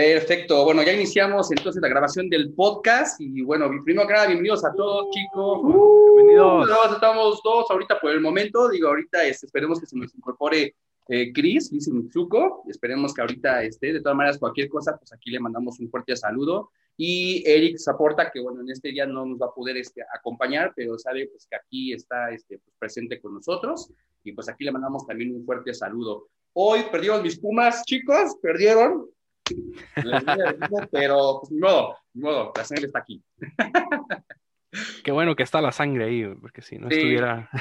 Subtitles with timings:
[0.00, 0.64] Perfecto.
[0.64, 4.72] Bueno, ya iniciamos entonces la grabación del podcast y bueno, primero que nada, bienvenidos a
[4.72, 5.58] todos, chicos.
[5.60, 6.70] Uh, bienvenidos.
[6.92, 8.68] estamos todos ahorita por el momento.
[8.68, 10.76] Digo, ahorita este, esperemos que se nos incorpore
[11.08, 12.62] eh, Chris, Chris Mitsuko.
[12.68, 13.92] Esperemos que ahorita esté.
[13.92, 16.70] De todas maneras, cualquier cosa, pues aquí le mandamos un fuerte saludo.
[16.96, 20.74] Y Eric Zaporta, que bueno, en este día no nos va a poder este, acompañar,
[20.76, 23.90] pero sabe pues, que aquí está este, pues, presente con nosotros.
[24.22, 26.28] Y pues aquí le mandamos también un fuerte saludo.
[26.52, 29.08] Hoy perdieron mis Pumas, chicos, perdieron
[30.90, 33.22] pero pues ni modo, ni modo, la sangre está aquí.
[35.02, 37.48] Qué bueno que está la sangre ahí, porque si no estuviera.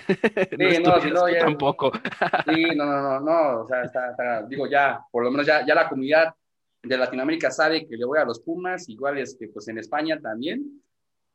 [0.58, 1.92] Sí, no, si no, ya, tampoco.
[2.46, 5.74] Sí, no, no, no, no, o sea, está, digo, ya, por lo menos ya, ya
[5.74, 6.34] la comunidad
[6.84, 10.20] de Latinoamérica sabe que le voy a los Pumas, igual es que pues en España
[10.20, 10.82] también.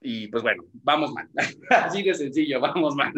[0.00, 1.28] Y pues bueno, vamos mal.
[1.70, 3.12] Así de sencillo, vamos mal.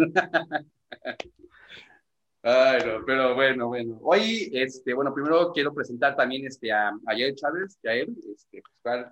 [2.46, 3.98] Ay, no, pero bueno, bueno.
[4.02, 7.78] Hoy, este, bueno, primero quiero presentar también este, a, a Yael Chávez.
[7.82, 9.06] Yael, este, pues,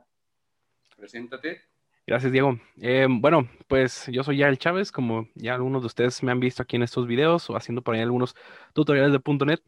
[0.99, 1.63] preséntate.
[2.07, 2.61] Gracias, Diego.
[2.83, 6.63] Eh, bueno, pues yo soy Yael Chávez, como ya algunos de ustedes me han visto
[6.63, 8.37] aquí en estos videos o haciendo por ahí algunos
[8.75, 9.63] tutoriales de .NET.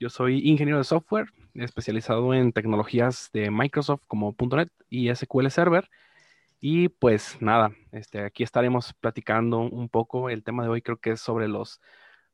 [0.00, 5.90] Yo soy ingeniero de software, especializado en tecnologías de Microsoft como .NET y SQL Server.
[6.60, 10.30] Y pues nada, este, aquí estaremos platicando un poco.
[10.30, 11.78] El tema de hoy creo que es sobre los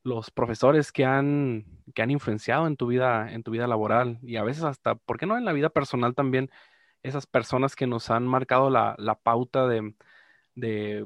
[0.03, 4.37] los profesores que han, que han influenciado en tu vida, en tu vida laboral y
[4.37, 6.49] a veces hasta, ¿por qué no en la vida personal también?
[7.03, 9.93] Esas personas que nos han marcado la, pauta de,
[10.55, 11.05] de,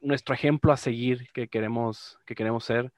[0.00, 2.92] nuestro ejemplo a seguir que queremos, que queremos ser.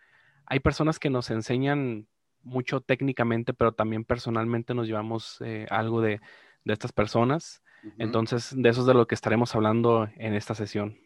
[0.45, 2.09] Hay personas que nos enseñan
[2.43, 6.21] mucho técnicamente, pero también personalmente nos llevamos eh, algo de,
[6.65, 7.63] estas personas.
[7.99, 10.99] Entonces, de eso es de lo que estaremos hablando en esta sesión.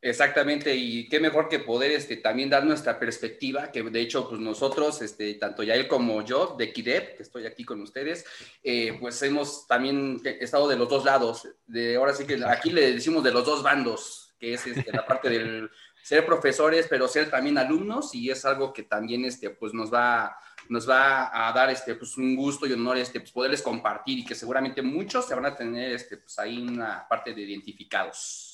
[0.00, 4.40] Exactamente, y qué mejor que poder este, también dar nuestra perspectiva, que de hecho, pues
[4.40, 8.24] nosotros, este, tanto Yael como yo, de KIDEP, que estoy aquí con ustedes,
[8.62, 12.92] eh, pues hemos también estado de los dos lados, de ahora sí que aquí le
[12.92, 15.68] decimos de los dos bandos, que es este, la parte del
[16.00, 20.38] ser profesores, pero ser también alumnos, y es algo que también este, pues nos va,
[20.68, 24.24] nos va a dar este, pues un gusto y honor este, pues poderles compartir, y
[24.24, 28.47] que seguramente muchos se van a tener este, pues ahí una parte de identificados.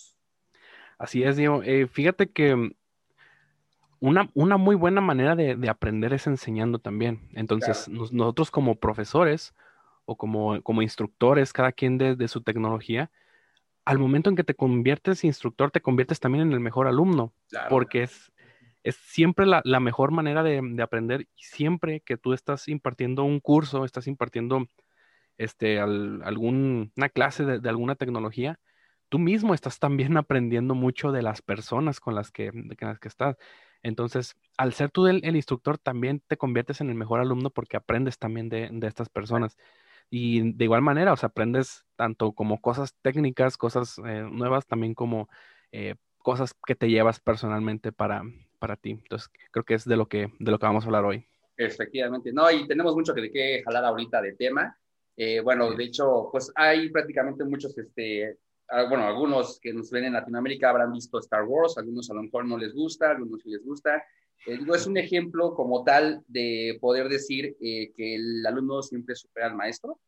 [0.99, 1.62] Así es, Diego.
[1.62, 2.72] Eh, fíjate que
[4.00, 7.28] una, una, muy buena manera de, aprender es enseñando también.
[7.32, 9.55] Entonces, nosotros como profesores
[10.05, 13.10] o como, como instructores, cada quien de, su tecnología,
[13.84, 17.32] al momento en que te conviertes instructor, te conviertes también en el mejor alumno,
[17.69, 18.32] porque es,
[18.82, 23.84] es siempre la, mejor manera de, aprender y siempre que tú estás impartiendo un curso,
[23.87, 24.66] estás impartiendo
[25.38, 28.61] este, alguna clase de, alguna tecnología,
[29.14, 33.36] tú mismo estás también aprendiendo mucho de las personas con las que, las que estás.
[33.80, 38.19] Entonces, al ser tú el, instructor, también te conviertes en el mejor alumno porque aprendes
[38.19, 39.56] también de, estas personas.
[40.10, 44.94] Y de igual manera, o sea, aprendes tanto como cosas técnicas, cosas eh, nuevas, también
[44.94, 45.28] como
[45.70, 48.25] eh, cosas que te llevas personalmente para,
[48.58, 48.98] para ti.
[49.00, 51.25] Entonces, creo que es de lo que, de lo que vamos a hablar hoy.
[51.56, 54.76] Efectivamente, no, y tenemos mucho que, de qué jalar ahorita de tema.
[55.16, 58.38] Eh, bueno, de hecho, pues hay prácticamente muchos este,
[58.88, 62.44] bueno, algunos que nos ven en Latinoamérica habrán visto Star Wars, algunos a lo mejor
[62.44, 64.02] no les gusta, algunos sí les gusta.
[64.47, 69.47] Eh, es un ejemplo como tal de poder decir eh, que el alumno siempre supera
[69.47, 70.00] al maestro.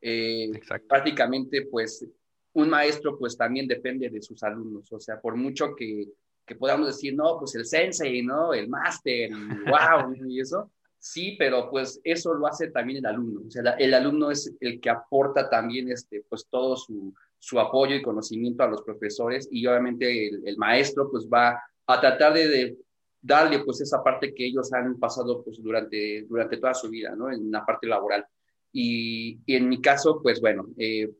[0.00, 0.50] Eh,
[0.88, 2.06] prácticamente, pues,
[2.54, 4.92] un maestro, pues, también depende de sus alumnos.
[4.92, 6.08] O sea, por mucho que,
[6.46, 8.52] que podamos decir, no, pues el sensei, ¿no?
[8.52, 10.70] El máster, wow, y eso.
[11.00, 13.42] Sí, pero pues eso lo hace también el alumno.
[13.46, 17.94] O sea, el alumno es el que aporta también, este, pues, todo su, su apoyo
[17.94, 22.76] y conocimiento a los profesores y obviamente el, maestro pues va a tratar de,
[23.20, 27.30] darle pues esa parte que ellos han pasado pues durante, durante toda su vida, ¿no?
[27.30, 28.26] En la parte laboral.
[28.72, 31.10] Y, en mi caso, pues bueno, eh,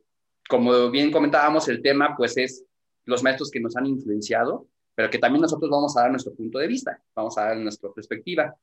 [0.49, 2.65] como bien comentábamos, el tema pues es
[3.05, 6.59] los maestros que nos han influenciado, pero que también nosotros vamos a dar nuestro punto
[6.59, 8.55] de vista, vamos a dar nuestra perspectiva.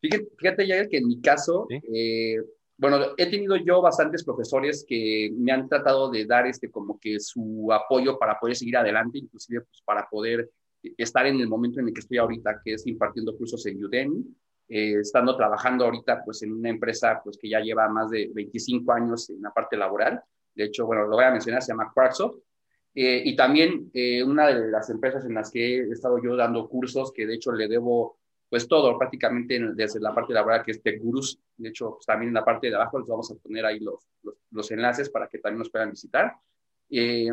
[0.00, 2.36] Fíjate, fíjate ya que en mi caso, eh,
[2.76, 7.20] bueno, he tenido yo bastantes profesores que me han tratado de dar este como que
[7.20, 10.50] su apoyo para poder seguir adelante, inclusive pues para poder
[10.98, 14.24] estar en el momento en el que estoy ahorita, que es impartiendo cursos en Udemy,
[14.68, 18.92] eh, estando trabajando ahorita pues en una empresa pues que ya lleva más de 25
[18.92, 20.20] años en la parte laboral.
[20.54, 22.38] De hecho, bueno, lo voy a mencionar, se llama Quarksoft.
[22.96, 26.68] Eh, y también eh, una de las empresas en las que he estado yo dando
[26.68, 28.18] cursos, que de hecho le debo
[28.54, 31.40] pues todo prácticamente desde la parte laboral que es Gurus.
[31.56, 34.06] De hecho, pues, también en la parte de abajo les vamos a poner ahí los,
[34.52, 36.36] los, enlaces para que también nos puedan visitar.
[36.88, 37.32] Eh,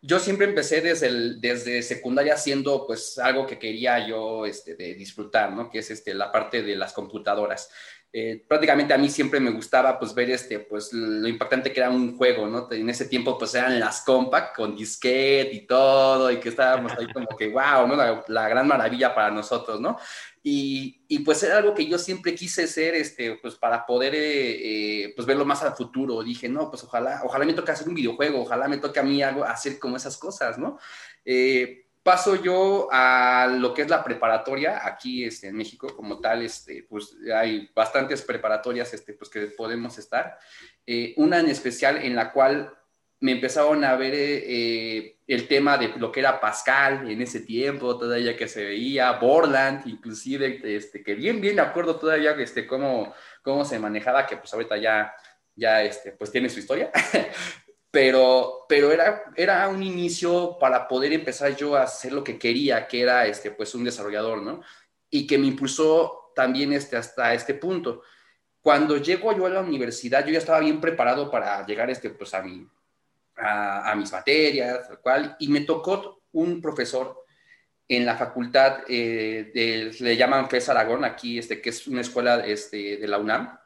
[0.00, 4.94] yo siempre empecé desde, el, desde secundaria haciendo pues algo que quería yo este, de
[4.94, 5.68] disfrutar, ¿no?
[5.68, 7.70] Que es este, la parte de las computadoras.
[8.18, 11.90] Eh, prácticamente a mí siempre me gustaba pues ver este, pues lo importante que era
[11.90, 12.66] un juego, ¿no?
[12.72, 17.12] En ese tiempo pues eran las compact con disquete y todo y que estábamos ahí
[17.12, 17.94] como que wow, ¿no?
[18.26, 19.98] La, gran maravilla para nosotros, ¿no?
[20.42, 25.02] Y, y, pues era algo que yo siempre quise ser, este, pues para poder eh,
[25.02, 26.22] eh, pues verlo más al futuro.
[26.22, 29.22] Dije, no, pues ojalá, ojalá me toque hacer un videojuego, ojalá me toque a mí
[29.22, 30.78] algo, hacer como esas cosas, ¿no?
[31.22, 36.42] Eh, paso yo a lo que es la preparatoria aquí este, en México como tal,
[36.42, 40.38] este, pues hay bastantes preparatorias este, pues, que podemos estar.
[40.86, 42.72] Eh, una en especial en la cual
[43.18, 47.98] me empezaron a ver eh, el tema de lo que era Pascal en ese tiempo,
[47.98, 53.12] todavía que se veía, Borland, inclusive, este, que bien, bien me acuerdo todavía este, cómo,
[53.42, 55.12] cómo se manejaba, que pues ahorita ya,
[55.56, 56.92] ya este, pues tiene su historia.
[57.96, 62.86] pero, pero era, era un inicio para poder empezar yo a hacer lo que quería,
[62.86, 64.60] que era este, pues un desarrollador, ¿no?
[65.08, 68.02] Y que me impulsó también este, hasta este punto.
[68.60, 72.34] Cuando llego yo a la universidad, yo ya estaba bien preparado para llegar este, pues,
[72.34, 72.68] a, mi,
[73.34, 77.24] a, mis materias, tal cual, y me tocó un profesor
[77.88, 82.98] en la facultad, eh, le llaman FES Aragón, aquí, este, que es una escuela este,
[82.98, 83.58] de la UNAM,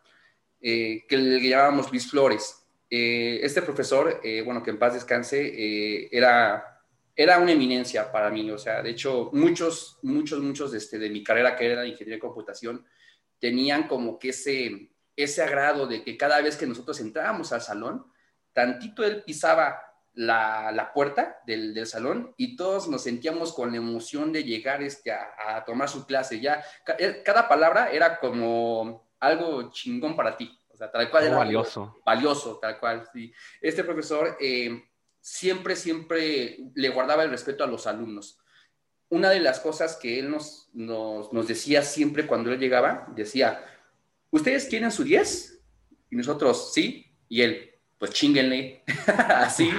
[0.60, 2.59] eh, que le llamábamos Luis Flores
[2.90, 6.82] eh, este profesor, eh, bueno, que en paz descanse, eh, era,
[7.14, 8.50] era una eminencia para mí.
[8.50, 12.16] O sea, de hecho, muchos, muchos, muchos de, este, de mi carrera, que era ingeniería
[12.16, 12.84] de computación,
[13.38, 18.06] tenían como que ese, ese agrado de que cada vez que nosotros entrábamos al salón,
[18.52, 19.80] tantito él pisaba
[20.14, 24.82] la, la puerta del, del, salón y todos nos sentíamos con la emoción de llegar
[24.82, 26.40] este, a, a tomar su clase.
[26.40, 26.64] Ya,
[27.24, 32.00] cada palabra era como algo chingón para ti tal cual era valioso.
[32.04, 33.32] Valioso, tal cual, sí.
[33.60, 34.84] Este profesor eh,
[35.20, 38.38] siempre, siempre le guardaba el respeto a los alumnos.
[39.08, 43.64] Una de las cosas que él nos, nos, nos decía siempre cuando él llegaba, decía,
[44.30, 45.62] ¿ustedes quieren su 10?
[46.10, 47.06] Y nosotros, sí.
[47.28, 47.69] Y él,
[48.00, 48.82] pues chinguenle.
[49.28, 49.70] así,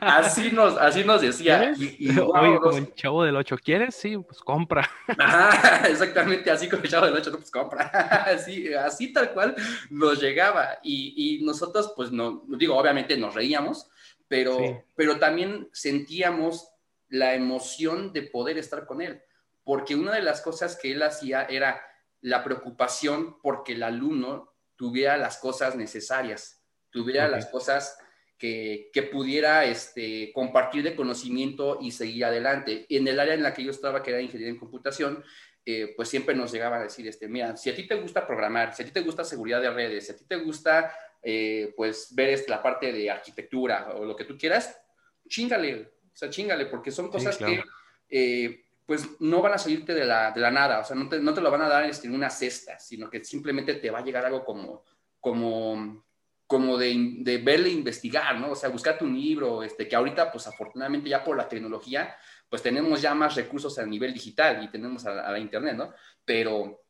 [0.00, 1.72] así nos, así nos decía.
[1.78, 3.94] Y, Oye, como el chavo del 8, ¿quieres?
[3.94, 4.90] Sí, pues compra.
[5.88, 7.84] exactamente, así como el chavo del 8, pues compra.
[8.26, 9.54] así, así tal cual
[9.90, 10.80] nos llegaba.
[10.82, 13.88] Y, nosotros, pues no, digo, obviamente nos reíamos,
[14.26, 16.68] pero, pero también sentíamos
[17.08, 19.22] la emoción de poder estar con él.
[19.62, 21.80] Porque una de las cosas que él hacía era
[22.22, 26.57] la preocupación porque el alumno tuviera las cosas necesarias
[26.90, 27.98] tuviera las cosas
[28.38, 32.86] que, que, pudiera este, compartir de conocimiento y seguir adelante.
[32.88, 35.24] En el área en la que yo estaba, que era ingeniería en computación,
[35.70, 38.74] eh, pues siempre nos llegaba a decir, este, mira, si a ti te gusta programar,
[38.74, 42.14] si a ti te gusta seguridad de redes, si a ti te gusta, eh, pues,
[42.14, 44.80] ver este, la parte de arquitectura o lo que tú quieras,
[45.28, 47.62] chingale, o sea, chingale, porque son cosas que,
[48.08, 51.20] eh, pues, no van a salirte de la, de la nada, o sea, no te,
[51.20, 53.98] no te, lo van a dar este, en una cesta, sino que simplemente te va
[53.98, 54.84] a llegar algo como,
[55.20, 56.07] como
[56.48, 58.52] como de, de verle investigar, ¿no?
[58.52, 62.16] O sea, buscarte un libro, este, que ahorita, pues afortunadamente ya por la tecnología,
[62.48, 65.92] pues tenemos ya más recursos a nivel digital y tenemos a, a la internet, ¿no?
[66.24, 66.84] Pero,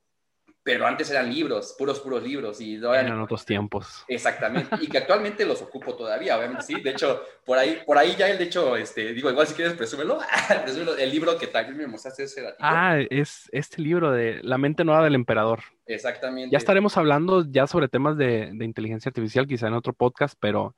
[0.68, 2.60] pero antes eran libros, puros, puros libros.
[2.60, 4.04] Y eran otros tiempos.
[4.06, 6.78] Exactamente, y que actualmente los ocupo todavía, obviamente, sí.
[6.82, 9.72] De hecho, por ahí, por ahí ya el de hecho, este, digo, igual si quieres,
[9.72, 10.18] presúmelo,
[10.62, 12.58] presúmelo el libro que también me mostraste ese ratito.
[12.60, 15.60] Ah, es este libro de La mente nueva del emperador.
[15.86, 16.52] Exactamente.
[16.52, 20.74] Ya estaremos hablando ya sobre temas de, de inteligencia artificial, quizá en otro podcast, pero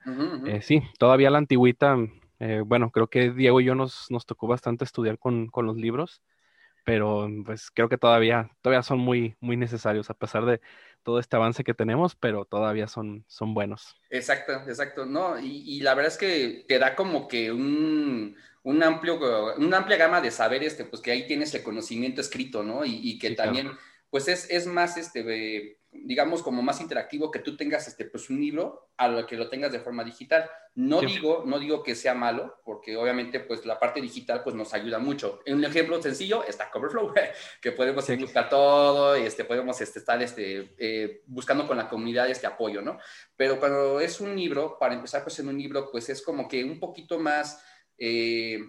[0.46, 1.96] eh, sí, todavía la antigüita,
[2.38, 5.76] eh, bueno, creo que Diego y yo nos, nos tocó bastante estudiar con, con los
[5.76, 6.22] libros
[6.90, 10.60] pero pues creo que todavía, todavía son muy, muy necesarios a pesar de
[11.04, 13.96] todo este avance que tenemos, pero todavía son, son buenos.
[14.10, 19.20] Exacto, exacto, no, y, la verdad es que te da como que un, un amplio,
[19.56, 22.84] una amplia gama de saberes, este, pues que ahí tienes el conocimiento escrito, ¿no?
[22.84, 23.70] Y, que también,
[24.10, 28.40] pues es, es, más, este, digamos, como más interactivo que tú tengas este, pues, un
[28.40, 30.48] libro a lo que lo tengas de forma digital.
[30.74, 34.72] No, digo, no digo que sea malo, porque obviamente pues, la parte digital pues, nos
[34.72, 35.40] ayuda mucho.
[35.46, 37.12] Un ejemplo sencillo está Coverflow,
[37.60, 42.30] que podemos buscar todo, y este, podemos este, estar este, eh, buscando con la comunidad
[42.30, 42.98] este apoyo, ¿no?
[43.36, 46.64] Pero cuando es un libro, para empezar pues, en un libro, pues es como que
[46.64, 47.62] un poquito más...
[47.98, 48.60] Eh,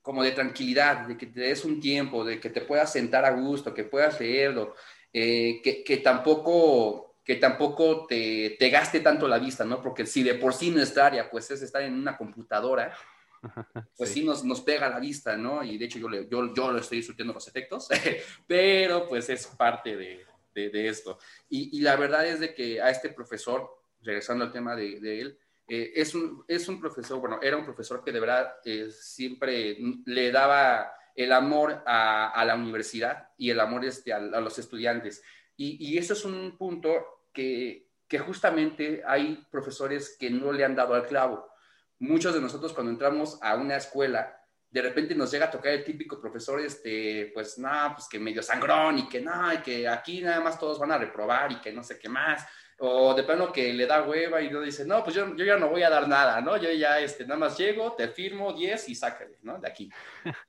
[0.00, 3.30] como de tranquilidad, de que te des un tiempo, de que te puedas sentar a
[3.32, 4.74] gusto, que puedas leerlo,
[5.12, 9.82] eh, que, tampoco, que tampoco te, te, gaste tanto la vista, ¿no?
[9.82, 12.94] Porque si de por sí nuestra área, pues es estar en una computadora,
[13.96, 15.62] pues sí, nos, nos, pega la vista, ¿no?
[15.62, 17.88] Y de hecho yo, le, yo, yo lo estoy disfrutando los efectos,
[18.46, 20.24] pero pues es parte de,
[20.54, 21.18] de, esto.
[21.48, 23.68] Y, y, la verdad es de que a este profesor,
[24.02, 25.38] regresando al tema de, de él,
[25.68, 29.76] eh, es, un, es un profesor, bueno, era un profesor que de verdad eh, siempre
[30.06, 35.20] le daba el amor a, la universidad y el amor este, a, los estudiantes.
[35.56, 40.76] Y, y, eso es un punto que, que justamente hay profesores que no le han
[40.76, 41.50] dado al clavo.
[41.98, 45.82] Muchos de nosotros cuando entramos a una escuela, de repente nos llega a tocar el
[45.82, 50.20] típico profesor, este, pues nada, pues que medio sangrón y que no, y que aquí
[50.20, 52.46] nada más todos van a reprobar y que no sé qué más.
[52.78, 55.56] O de plano que le da hueva y no dice, no, pues yo, yo ya
[55.56, 56.56] no voy a dar nada, ¿no?
[56.58, 59.58] Yo ya, este, nada más llego, te firmo 10 y sácale, ¿no?
[59.58, 59.90] De aquí.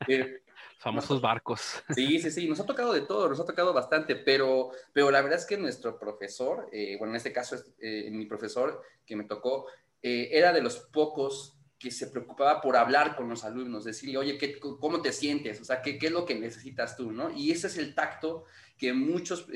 [0.08, 0.44] Eh,
[0.80, 1.84] Famosos barcos.
[1.94, 5.22] Sí, sí, sí, nos ha tocado de todo, nos ha tocado bastante, pero, pero la
[5.22, 9.18] verdad es que nuestro profesor, eh, bueno, en este caso es eh, mi profesor que
[9.18, 9.68] me tocó,
[10.02, 14.38] eh, era de los pocos que se preocupaba por hablar con los alumnos, decirle, oye,
[14.38, 15.60] ¿qué, ¿cómo te sientes?
[15.60, 17.12] O sea, ¿qué, ¿qué, es lo que necesitas tú?
[17.12, 17.30] ¿no?
[17.30, 18.46] Y ese es el tacto
[18.78, 19.48] que muchos,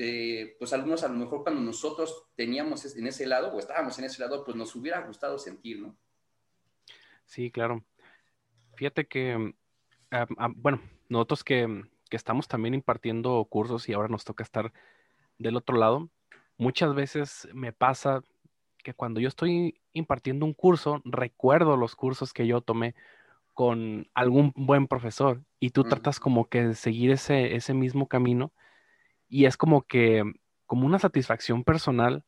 [0.58, 4.20] pues alumnos a lo mejor cuando nosotros teníamos en ese lado o estábamos en ese
[4.20, 5.96] lado, pues nos hubiera gustado sentir, ¿no?
[7.24, 7.82] Sí, claro.
[8.76, 9.54] Fíjate que,
[10.10, 10.26] ah,
[10.56, 10.82] bueno,
[11.14, 14.72] nosotros que, que estamos también impartiendo cursos y ahora nos toca estar
[15.38, 16.10] del otro lado,
[16.58, 18.22] muchas veces me pasa
[18.82, 22.94] que cuando yo estoy impartiendo un curso, recuerdo los cursos que yo tomé
[23.54, 28.52] con algún buen profesor y tú tratas como que de seguir ese, ese mismo camino
[29.28, 30.24] y es como que,
[30.66, 32.24] como una satisfacción personal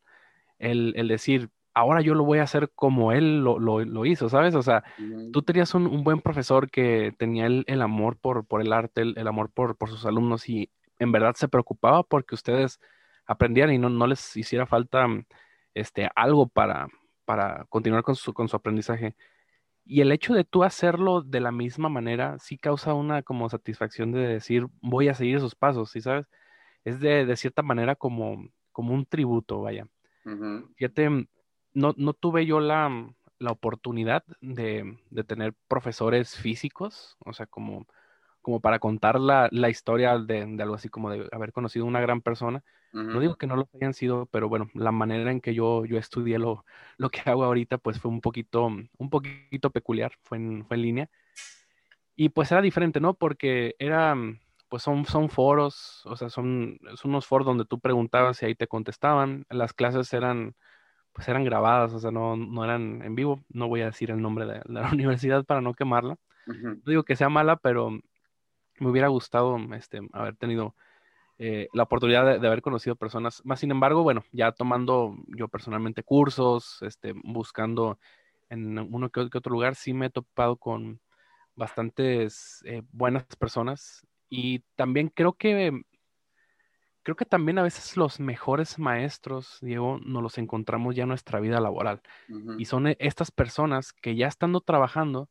[0.57, 4.29] el, el decir, ahora yo lo voy a hacer como él lo, lo, lo hizo,
[4.29, 4.55] ¿sabes?
[4.55, 4.83] O sea,
[5.31, 9.01] tú tenías un, un, buen profesor que tenía el, el amor por, por, el arte,
[9.01, 12.79] el, el amor por, por, sus alumnos y en verdad se preocupaba porque ustedes
[13.27, 15.05] aprendieran y no, no les hiciera falta
[15.75, 16.87] este, algo para,
[17.25, 19.15] para continuar con su, con su aprendizaje.
[19.85, 24.11] Y el hecho de tú hacerlo de la misma manera sí causa una como satisfacción
[24.11, 26.25] de decir, voy a seguir esos pasos, ¿sí sabes?
[26.83, 29.87] Es de, de cierta manera como, como un tributo, vaya.
[30.25, 30.73] Uh -huh.
[30.75, 31.27] Fíjate,
[31.77, 37.85] no, no tuve yo la, la oportunidad de, de, tener profesores físicos, o sea, como,
[38.41, 42.01] como para contar la, la historia de, de, algo así como de haber conocido una
[42.01, 42.63] gran persona.
[42.93, 43.13] Uh -huh.
[43.13, 45.99] No digo que no lo hayan sido, pero bueno, la manera en que yo, yo
[45.99, 46.65] estudié lo,
[46.97, 50.81] lo que hago ahorita, pues fue un poquito, un poquito peculiar, fue en, fue en
[50.81, 51.09] línea.
[52.15, 53.13] Y pues era diferente, ¿no?
[53.13, 54.15] Porque era,
[54.67, 58.55] pues son, son foros, o sea, son, son unos foros donde tú preguntabas y ahí
[58.55, 59.45] te contestaban.
[59.51, 60.55] Las clases eran,
[61.17, 63.43] pues eran grabadas, o sea, no, no eran en vivo.
[63.49, 66.15] No voy a decir el nombre de, de la universidad para no quemarla.
[66.45, 66.75] Uh -huh.
[66.75, 70.75] No digo que sea mala, pero me hubiera gustado este, haber tenido
[71.39, 73.41] eh, la oportunidad de, de, haber conocido personas.
[73.43, 77.97] Más sin embargo, bueno, ya tomando yo personalmente cursos, este, buscando
[78.49, 81.01] en uno que, que otro lugar, sí me he topado con
[81.55, 85.81] bastantes eh, buenas personas y también creo que
[87.07, 91.39] creo que también a veces los mejores maestros, Diego, nos los encontramos ya en nuestra
[91.39, 92.01] vida laboral.
[92.27, 92.55] Uh -huh.
[92.59, 95.29] Y son e, estas personas que ya estando trabajando,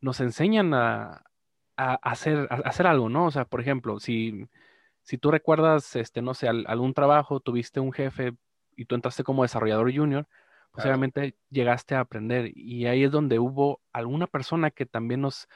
[0.00, 1.22] nos enseñan a,
[1.76, 3.26] a, hacer, a hacer algo, ¿no?
[3.26, 4.48] O sea, por ejemplo, si,
[5.02, 8.32] si tú recuerdas, este, no sé, algún trabajo, tuviste un jefe
[8.74, 10.26] y tú entraste como desarrollador junior,
[10.72, 10.92] pues claro.
[10.92, 12.50] obviamente llegaste a aprender.
[12.56, 15.48] Y ahí es donde hubo alguna persona que también nos,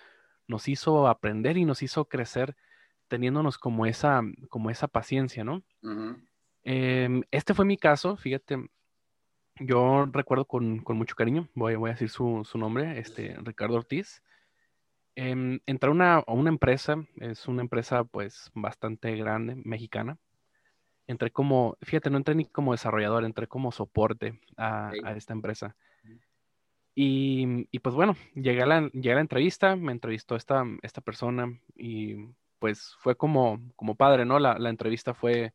[0.47, 2.55] nos hizo aprender y nos hizo crecer
[3.09, 5.62] teniéndonos como esa, como esa paciencia, ¿no?
[5.83, 6.23] Uh -huh.
[6.65, 8.69] eh, este fue mi caso, fíjate,
[9.61, 13.77] yo recuerdo con, con mucho cariño, voy, voy, a decir su, su nombre, este, Ricardo
[13.77, 14.23] Ortiz.
[15.17, 20.17] Eh, entré a una, a una, empresa, es una empresa pues bastante grande, mexicana.
[21.09, 25.75] Entré como, fíjate, no entré ni como desarrollador, entré como soporte a, a esta empresa.
[26.95, 31.00] Y, y, pues bueno, llegué a, la, llegué a la entrevista, me entrevistó esta, esta
[31.00, 32.17] persona y
[32.59, 34.38] pues fue como, como padre, ¿no?
[34.38, 35.55] La, la entrevista fue,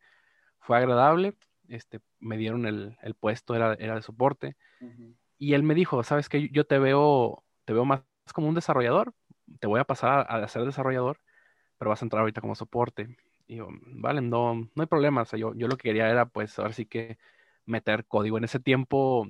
[0.59, 1.35] fue agradable,
[1.67, 5.15] este, me dieron el, el puesto, era, era de soporte, uh -huh.
[5.37, 9.13] y él me dijo, sabes que yo te veo, te veo más como un desarrollador,
[9.59, 11.19] te voy a pasar a, a ser desarrollador,
[11.77, 13.17] pero vas a entrar ahorita como soporte.
[13.47, 16.25] Y yo, vale, no, no hay problema, o sea, yo, yo lo que quería era,
[16.25, 17.17] pues, ahora sí que
[17.65, 18.37] meter código.
[18.37, 19.27] En ese tiempo,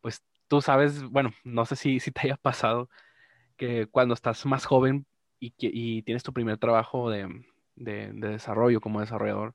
[0.00, 2.88] pues, tú sabes, bueno, no sé si, si te haya pasado,
[3.56, 5.06] que cuando estás más joven,
[5.40, 7.44] y, y tienes tu primer trabajo de,
[7.74, 9.54] de, de desarrollo como desarrollador,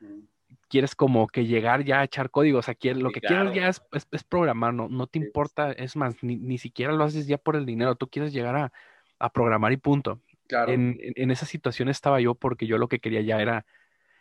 [0.00, 0.20] mm.
[0.68, 3.50] quieres como que llegar ya a echar código, o sea, quieres, lo que claro.
[3.50, 5.24] quieres ya es, es, es, programar, no, no te sí.
[5.24, 8.56] importa, es más, ni, ni, siquiera lo haces ya por el dinero, tú quieres llegar
[8.56, 8.72] a,
[9.18, 10.20] a programar y punto.
[10.46, 10.70] Claro.
[10.70, 13.64] En, en, en, esa situación estaba yo porque yo lo que quería ya era,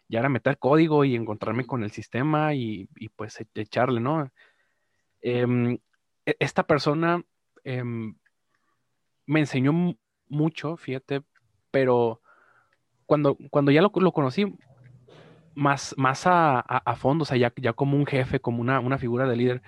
[0.07, 4.31] ya era meter código y encontrarme con el sistema y, y pues e, echarle, ¿no?
[5.21, 5.77] Eh,
[6.39, 7.23] esta persona
[7.63, 9.95] eh, me enseñó
[10.31, 11.21] mucho, fíjate,
[11.69, 12.21] pero
[13.05, 14.45] cuando, cuando ya lo, conocí
[15.53, 19.27] más, más a, fondo, o sea, ya, ya como un jefe, como una, una figura
[19.27, 19.61] de líder,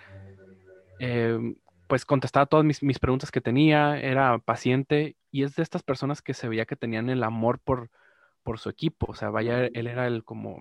[0.99, 1.55] eh,
[1.87, 6.21] pues contestaba todas mis, mis, preguntas que tenía, era paciente y es de estas personas
[6.21, 7.89] que se veía que tenían el amor por,
[8.43, 10.59] por su equipo, o sea, vaya, él era el como,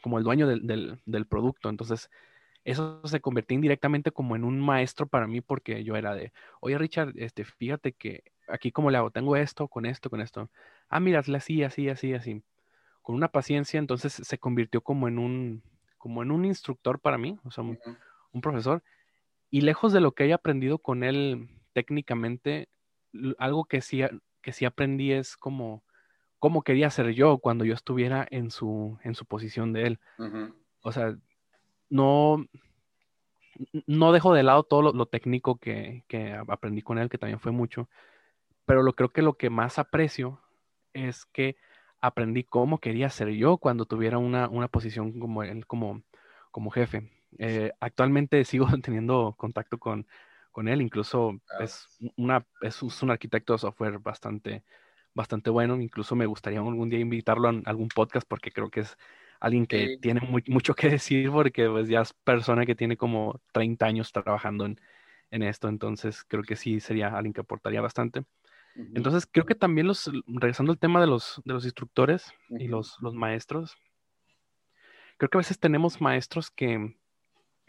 [0.00, 1.68] como el dueño del, producto.
[1.68, 2.10] Entonces,
[2.64, 6.78] eso se convirtió indirectamente como en un maestro para mí porque yo era de, oye
[6.78, 10.50] Richard, este, fíjate que aquí como le hago, tengo esto, con esto, con esto.
[10.88, 12.42] Ah, mira, así, así, así, así.
[13.02, 15.62] Con una paciencia, entonces se convirtió como en un,
[15.96, 18.82] como en un instructor para mí, o sea, un profesor.
[19.50, 22.68] Y lejos de lo que haya aprendido con él técnicamente,
[23.38, 24.02] algo que sí,
[24.42, 25.82] que sí aprendí es como
[26.38, 30.00] cómo quería ser yo cuando yo estuviera en su, en su posición de él.
[30.82, 31.16] O sea,
[31.90, 32.46] no,
[33.86, 36.04] no dejo de lado todo lo, técnico que,
[36.48, 37.88] aprendí con él, que también fue mucho,
[38.68, 40.42] pero lo creo que lo que más aprecio
[40.92, 41.56] es que
[42.02, 46.02] aprendí cómo quería ser yo cuando tuviera una, posición como él, como,
[46.50, 47.10] como jefe.
[47.38, 50.06] Eh, actualmente sigo teniendo contacto con,
[50.52, 54.64] con él, incluso es, una, es un arquitecto de software bastante,
[55.14, 58.98] bastante bueno, incluso me gustaría algún día invitarlo a algún podcast porque creo que es
[59.40, 63.86] alguien que tiene mucho que decir porque pues ya es persona que tiene como 30
[63.86, 64.78] años trabajando en,
[65.30, 68.24] en esto, entonces creo que sí sería alguien que aportaría bastante.
[68.94, 72.96] Entonces creo que también los, regresando al tema de los, de los instructores y los,
[73.00, 73.76] los maestros,
[75.16, 76.96] creo que a veces tenemos maestros que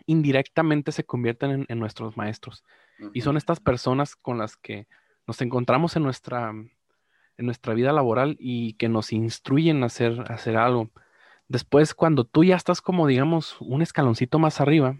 [0.05, 2.63] indirectamente se convierten en, nuestros maestros.
[3.13, 4.87] Y son estas personas con las que
[5.25, 10.57] nos encontramos en nuestra, en nuestra vida laboral y que nos instruyen a hacer, hacer
[10.57, 10.91] algo.
[11.47, 14.97] Después, cuando tú ya estás como, digamos, un escaloncito más arriba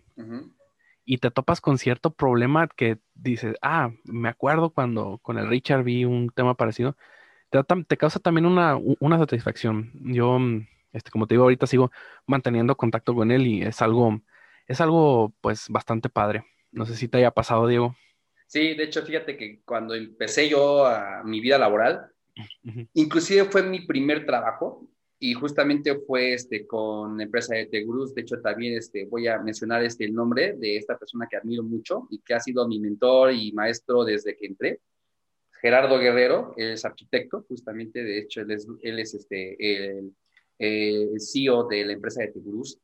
[1.09, 5.83] y te topas con cierto problema que dices, ah, me acuerdo cuando con el Richard
[5.83, 6.95] vi un tema parecido,
[7.49, 9.91] te, te causa también una, una satisfacción.
[9.95, 10.37] Yo,
[10.93, 11.91] este, como te digo, ahorita sigo
[12.27, 14.21] manteniendo contacto con él y es algo
[14.67, 16.45] es algo pues bastante padre.
[16.71, 17.95] No sé si te haya pasado, Diego.
[18.45, 22.11] Sí, de hecho, fíjate que cuando empecé yo a mi vida laboral,
[22.93, 24.87] inclusive fue mi primer trabajo
[25.20, 28.16] y justamente fue este con la empresa de Tegurus.
[28.16, 31.64] De hecho, también este, voy a mencionar este, el nombre de esta persona que admiro
[31.64, 34.79] mucho y que ha sido mi mentor y maestro desde que entré.
[35.62, 40.16] Gerardo Guerrero, él es arquitecto, justamente, de hecho, él es, él es este, el,
[40.58, 42.79] el CEO de la empresa de Tegurus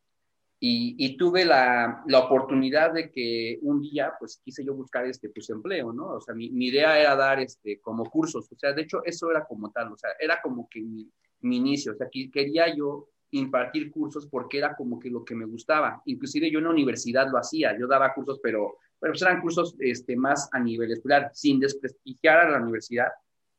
[0.59, 5.49] y, tuve la, la, oportunidad de que un día, pues, quise yo buscar este, pues,
[5.49, 6.07] empleo, ¿no?
[6.13, 9.29] O sea, mi, mi, idea era dar, este, como cursos, o sea, de hecho, eso
[9.29, 11.07] era como tal, o sea, era como que mi,
[11.45, 15.35] mi inicio, o sea, que quería yo impartir cursos porque era como que lo que
[15.35, 16.01] me gustaba.
[16.05, 19.75] Inclusive yo en la universidad lo hacía, yo daba cursos, pero, pero pues eran cursos
[19.79, 23.07] este, más a nivel escolar, sin desprestigiar a la universidad,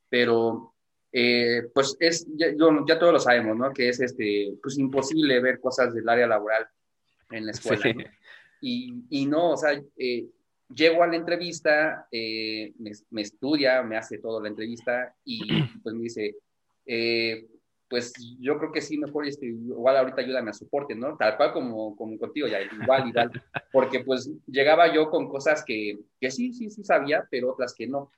[0.09, 0.75] pero
[1.13, 3.73] eh, pues es, ya, ya, todos lo sabemos, ¿no?
[3.73, 6.67] Que es este, pues imposible ver cosas del área laboral
[7.31, 7.95] en la escuela.
[8.61, 10.27] Y, y, no, o sea, eh,
[10.75, 15.41] llego a la entrevista, eh, me, estudia, me hace toda la entrevista y
[15.83, 16.37] pues me dice,
[16.85, 17.47] eh,
[17.89, 21.17] pues yo creo que sí, mejor este, igual ahorita ayúdame a soporte, ¿no?
[21.17, 23.31] Tal cual como, como contigo, ya igual y tal,
[23.73, 27.87] porque pues llegaba yo con cosas que, que sí, sí, sí sabía, pero otras que
[27.87, 28.11] no.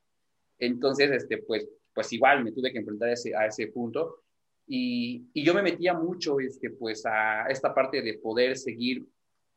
[0.58, 4.22] Entonces, este, pues, pues igual me tuve que enfrentar a ese, a ese punto
[4.68, 9.06] y, yo me metía mucho este, pues, a esta parte de poder seguir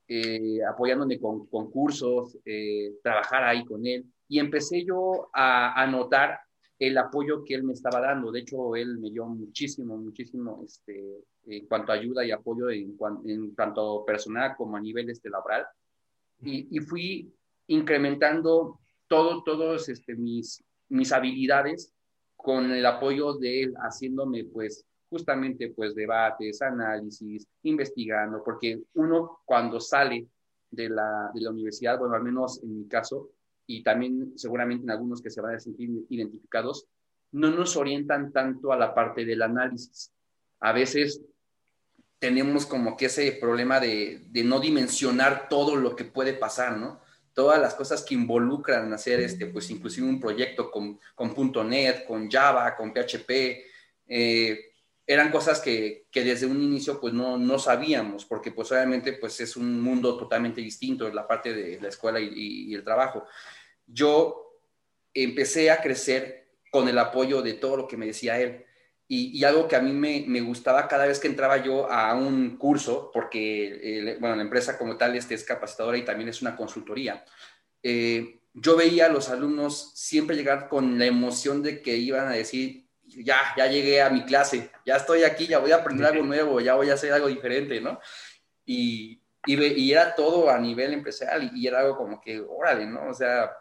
[0.08, 4.06] eh, apoyándome con concursos, eh, trabajar ahí con él.
[4.28, 6.39] Y empecé yo a, notar
[6.82, 8.32] el apoyo que él me estaba dando.
[8.32, 12.98] De hecho, él me dio muchísimo, muchísimo este, en cuanto a ayuda y apoyo en,
[13.24, 15.63] en tanto personal como a nivel este, laboral.
[16.41, 17.32] Y, y fui
[17.67, 21.94] incrementando todo, todos este, mis, mis habilidades
[22.36, 29.80] con el apoyo de él, haciéndome pues justamente pues debates, análisis, investigando, porque uno cuando
[29.80, 30.28] sale
[30.72, 33.30] de la, de la universidad, bueno, al menos en mi caso,
[33.67, 36.88] y también seguramente en algunos que se van a sentir identificados,
[37.32, 40.12] no nos orientan tanto a la parte del análisis.
[40.60, 41.21] A veces
[42.19, 47.00] tenemos como que ese problema de, de no dimensionar todo lo que puede pasar, ¿no?
[47.34, 51.34] Todas las cosas que involucran hacer este, pues inclusive un proyecto con, con
[51.69, 53.30] .NET, con Java, con PHP,
[54.08, 54.70] eh,
[55.13, 59.39] eran cosas que, que, desde un inicio pues no, no sabíamos, porque pues obviamente pues
[59.41, 63.26] es un mundo totalmente distinto la parte de la escuela y, el trabajo.
[63.86, 64.60] Yo
[65.13, 68.65] empecé a crecer con el apoyo de todo lo que me decía él.
[69.08, 72.15] Y, y algo que a mí me, me, gustaba cada vez que entraba yo a
[72.15, 76.56] un curso, porque, bueno, la empresa como tal este es capacitadora y también es una
[76.56, 77.26] consultoría,
[77.84, 82.32] eh, yo veía a los alumnos siempre llegar con la emoción de que iban a
[82.32, 82.88] decir,
[83.24, 86.60] ya, ya llegué a mi clase, ya estoy aquí, ya voy a aprender algo nuevo,
[86.60, 88.00] ya voy a hacer algo diferente, ¿no?
[88.65, 93.10] Y, y, era todo a nivel empresarial y, era algo como que, órale, ¿no?
[93.10, 93.52] O sea,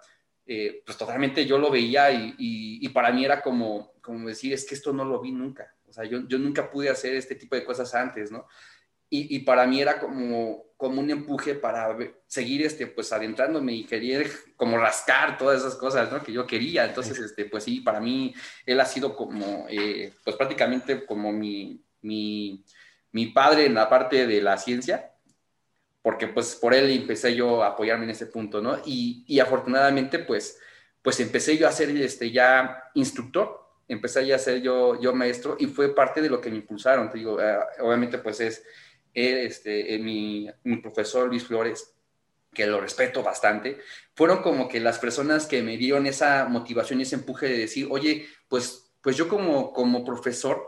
[0.46, 4.64] eh, pues totalmente yo lo veía y, y, para mí era como, como decir, es
[4.66, 7.56] que esto no lo vi nunca, o sea, yo, yo nunca pude hacer este tipo
[7.56, 8.46] de cosas antes, ¿no?
[9.10, 11.94] y, y, para mí era como, como un empuje para
[12.26, 16.22] seguir, este, pues, adentrándome y querer como rascar todas esas cosas, ¿no?
[16.22, 16.86] Que yo quería.
[16.86, 21.84] Entonces, este, pues sí, para mí él ha sido como, eh, pues prácticamente como mi,
[22.00, 22.64] mi,
[23.12, 25.12] mi padre en la parte de la ciencia,
[26.00, 28.78] porque pues por él empecé yo a apoyarme en ese punto, ¿no?
[28.86, 30.58] Y, y afortunadamente, pues,
[31.02, 35.56] pues empecé yo a ser este, ya instructor empecé ya a ser yo, yo maestro
[35.58, 37.10] y fue parte de lo que me impulsaron.
[37.10, 38.62] Te digo, eh, obviamente pues es
[39.14, 41.94] este, mi, mi, profesor Luis Flores,
[42.52, 43.78] que lo respeto bastante,
[44.14, 47.88] fueron como que las personas que me dieron esa motivación y ese empuje de decir,
[47.90, 50.62] oye, pues, pues yo como, como profesor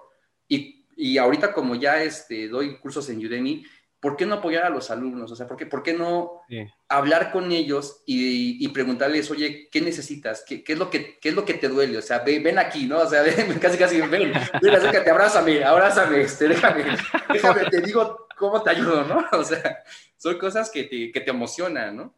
[0.49, 3.65] y, y ahorita como ya este, doy cursos en Udemy,
[4.03, 5.31] ¿por qué no apoyar a los alumnos?
[5.31, 6.59] O sea, ¿por qué, por qué no sí.
[6.89, 10.45] hablar con ellos y, y, preguntarles, oye, ¿qué necesitas?
[10.45, 11.97] ¿Qué, ¿Qué, es lo que, ¿Qué es lo que te duele?
[11.99, 12.99] O sea, ven, ven aquí, ¿no?
[12.99, 16.85] O sea, ven, casi, casi, ven, ven, acércate, abrázame, abrázame, este, déjame,
[17.33, 19.25] déjame, te digo cómo te ayudo, ¿no?
[19.39, 19.79] O sea,
[20.17, 22.15] son cosas que te, que te emocionan, ¿no?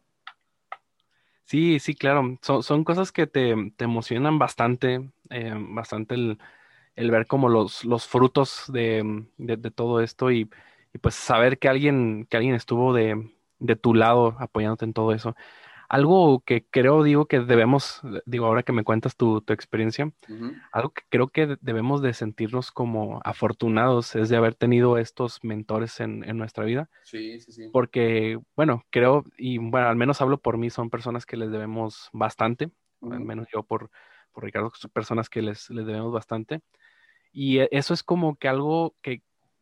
[1.45, 2.39] Sí, sí, claro.
[2.41, 6.39] Son, son cosas que te, te emocionan bastante, eh, bastante el,
[6.95, 10.49] el, ver como los, los frutos de, de, de todo esto y
[10.95, 15.11] y pues saber que alguien, que alguien estuvo de, de, tu lado apoyándote en todo
[15.11, 15.35] eso.
[15.87, 20.11] Algo que creo, digo, que debemos, digo, ahora que me cuentas tu, tu experiencia, uh
[20.27, 20.61] -huh.
[20.71, 25.99] algo que creo que debemos de sentirnos como afortunados es de haber tenido estos mentores
[25.99, 26.89] en, en nuestra vida.
[27.03, 27.69] Sí, sí, sí.
[27.71, 32.09] Porque, bueno, creo, y bueno, al menos hablo por mí, son personas que les debemos
[32.13, 32.71] bastante,
[33.01, 33.13] uh -huh.
[33.13, 33.89] al menos yo por,
[34.31, 36.61] por Ricardo, son personas que les, les debemos bastante.
[37.31, 39.21] Y e, eso es como que algo que,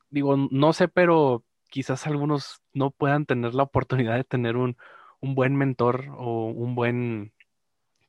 [0.09, 4.77] digo, no sé, pero quizás algunos no puedan tener la oportunidad de tener un,
[5.23, 7.31] un buen mentor o un buen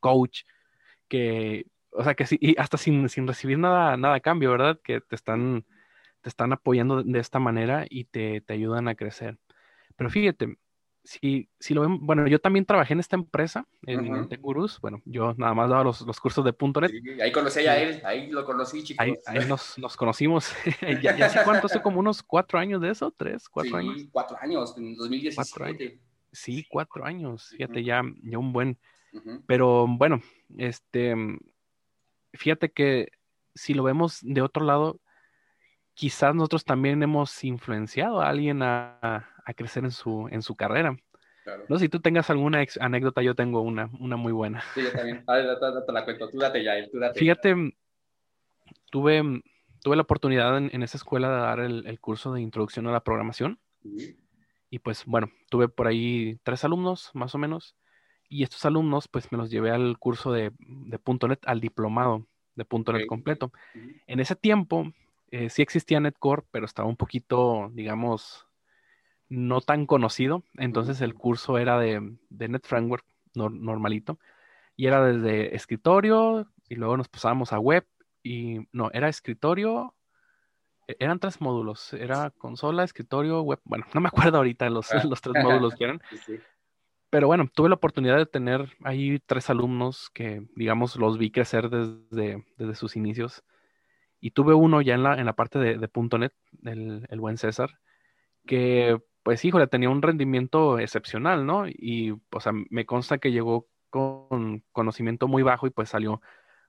[0.00, 0.42] coach
[1.09, 4.81] que, o sea, que sí, y hasta sin, sin recibir nada, nada a cambio, ¿verdad?
[4.83, 5.64] Que te están,
[6.20, 9.38] te están apoyando de esta manera y te, te ayudan a crecer.
[9.96, 10.59] Pero fíjate,
[11.05, 14.35] si, si lo ven, bueno, yo también trabajé en esta empresa, en, uh -huh.
[14.35, 16.90] en Gurus, bueno, yo nada más daba los, los cursos de .NET.
[16.90, 19.05] Sí, ahí conocí a él, ahí lo conocí, chicos.
[19.05, 20.53] Ahí, ahí nos, nos, conocimos,
[21.00, 24.07] ya, ya sé cuánto, hace como unos cuatro años de eso, tres, cuatro sí, años.
[24.11, 25.37] cuatro años, en 2017.
[25.37, 25.92] Cuatro años.
[26.35, 27.87] Sí, cuatro años, fíjate, uh -huh.
[27.87, 28.79] ya, ya un buen,
[29.12, 29.42] uh -huh.
[29.47, 30.20] pero bueno,
[30.59, 31.14] este,
[32.33, 33.09] fíjate que
[33.55, 35.01] si lo vemos de otro lado,
[35.94, 38.99] quizás nosotros también hemos influenciado a alguien a,
[39.44, 40.97] a crecer en su, en su carrera.
[41.44, 41.64] Claro.
[41.68, 44.62] No sé si tú tengas alguna anécdota, yo tengo una, una muy buena.
[44.75, 45.23] Sí, yo también.
[45.27, 46.29] A ver, te, te la cuento.
[46.31, 47.18] Tú date ya, tú date.
[47.18, 47.55] Fíjate,
[48.90, 49.42] tuve,
[49.83, 52.92] tuve la oportunidad en, en, esa escuela de dar el, el, curso de introducción a
[52.92, 53.61] la programación.
[53.85, 54.23] Uh -huh.
[54.74, 57.76] Y pues, bueno, tuve por ahí tres alumnos, más o menos.
[58.28, 62.66] Y estos alumnos, pues, me los llevé al curso de, de .NET, al diplomado de
[62.68, 63.06] .NET okay.
[63.06, 63.52] completo.
[64.08, 64.92] En ese tiempo,
[65.30, 68.48] eh, sí existía NetCore, pero estaba un poquito, digamos,
[69.28, 70.42] no tan conocido.
[70.54, 74.18] Entonces el curso era de, de Net Framework no, normalito.
[74.74, 77.87] Y era desde escritorio y luego nos pasábamos a web.
[78.24, 79.94] Y no, era escritorio.
[80.87, 81.92] E, eran tres módulos.
[81.92, 83.61] Era consola, escritorio, web.
[83.64, 86.01] Bueno, no me acuerdo ahorita los, los tres módulos que eran.
[86.27, 86.38] Sí.
[87.11, 91.70] Pero bueno, tuve la oportunidad de tener ahí tres alumnos que, digamos, los vi crecer
[91.70, 93.44] desde, desde sus inicios.
[94.18, 96.33] Y tuve uno ya en la, en la parte de, de .NET,
[96.64, 97.79] el, el buen César,
[98.47, 101.66] que pues híjole, tenía un rendimiento excepcional, ¿no?
[101.66, 106.20] Y, o sea, me consta que llegó con conocimiento muy bajo y pues salió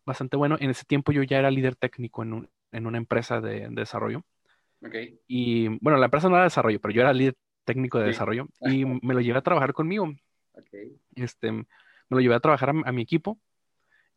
[0.06, 0.56] bastante bueno.
[0.60, 3.70] En ese tiempo yo ya era líder técnico en, un, en una empresa de, de,
[3.70, 4.24] desarrollo.
[4.82, 5.20] Okay.
[5.28, 8.10] Y bueno, la empresa no era de desarrollo, pero yo era líder técnico de sí.
[8.10, 10.14] desarrollo y me lo llevé a trabajar conmigo.
[10.54, 10.98] Okay.
[11.16, 11.66] Este, me
[12.10, 13.40] lo llevé a trabajar a, a, mi equipo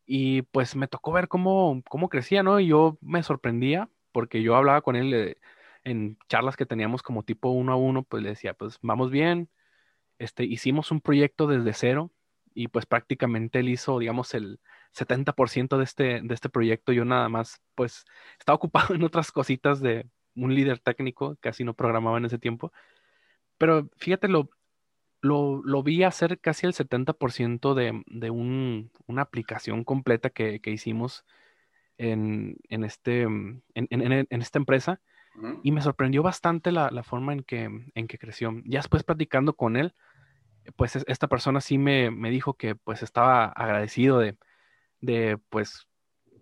[0.05, 2.59] y pues me tocó ver cómo, cómo crecía, ¿no?
[2.59, 5.11] Y yo me sorprendía porque yo hablaba con él.
[5.11, 5.37] de
[5.83, 9.49] en charlas que teníamos como tipo uno a uno, pues le decía, pues vamos bien,
[10.17, 12.11] este, hicimos un proyecto desde cero
[12.53, 14.59] y pues prácticamente él hizo, digamos, el
[14.95, 18.05] 70% de este, de este proyecto, yo nada más, pues
[18.39, 22.71] estaba ocupado en otras cositas de un líder técnico, casi no programaba en ese tiempo,
[23.57, 24.49] pero fíjate, lo,
[25.21, 30.71] lo, lo vi hacer casi el 70% de, de un, una aplicación completa que, que
[30.71, 31.25] hicimos
[31.97, 35.01] en, en, este, en, en, en esta empresa
[35.63, 38.53] y me sorprendió bastante la, la forma en que, en que, creció.
[38.65, 39.93] Ya después platicando con él,
[40.75, 44.35] pues esta persona sí me, me dijo que pues estaba agradecido de,
[45.01, 45.87] de, pues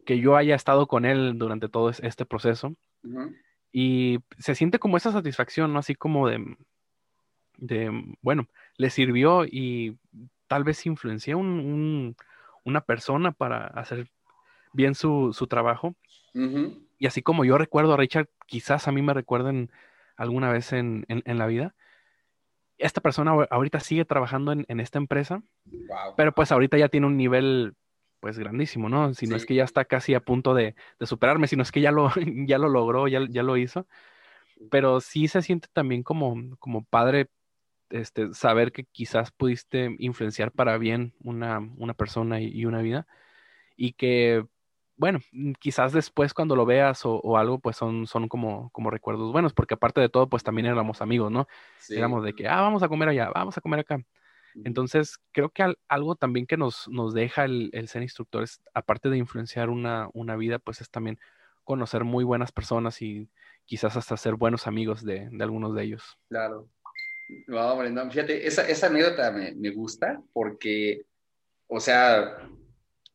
[0.05, 2.69] que yo haya estado con él durante todo este proceso.
[3.03, 3.35] Uh -huh.
[3.71, 5.79] Y se siente como esa satisfacción, ¿no?
[5.79, 6.57] Así como de,
[7.57, 7.91] de
[8.21, 9.97] bueno, le sirvió y
[10.47, 12.15] tal vez influenció un, un,
[12.63, 14.09] una persona para hacer
[14.73, 15.95] bien su, su trabajo.
[16.33, 16.87] Uh -huh.
[16.97, 19.69] Y así como yo recuerdo a Richard, quizás a mí me recuerden
[20.15, 21.75] alguna vez en, en, la vida.
[22.79, 25.43] Esta persona ahorita sigue trabajando en, en esta empresa,
[26.15, 27.75] pero pues ahorita ya tiene un nivel
[28.19, 29.13] pues grandísimo, ¿no?
[29.13, 31.81] Si no es que ya está casi a punto de, de, superarme, sino es que
[31.81, 32.09] ya lo,
[32.47, 33.87] ya lo logró, ya, ya lo hizo.
[34.71, 37.29] Pero sí se siente también como, como padre
[37.89, 43.07] este, saber que quizás pudiste influenciar para bien una, una persona y, una vida
[43.77, 44.45] y que,
[44.97, 49.31] bueno, mm, quizás después cuando lo veas o, algo, pues son, son como, como recuerdos
[49.31, 51.47] buenos, porque aparte de todo, pues también éramos amigos, ¿no?
[51.89, 54.03] Éramos de que, ah, vamos a comer allá, vamos a comer acá.
[54.63, 59.69] Entonces, creo que algo también que nos, nos deja el, ser instructores, aparte de influenciar
[59.69, 61.19] una, una, vida, pues es también
[61.63, 63.29] conocer muy buenas personas y
[63.65, 66.17] quizás hasta ser buenos amigos de, de algunos de ellos.
[66.29, 66.69] Claro.
[67.47, 71.05] No, hombre, fíjate, esa, esa anécdota me, me, gusta porque,
[71.67, 72.37] o sea,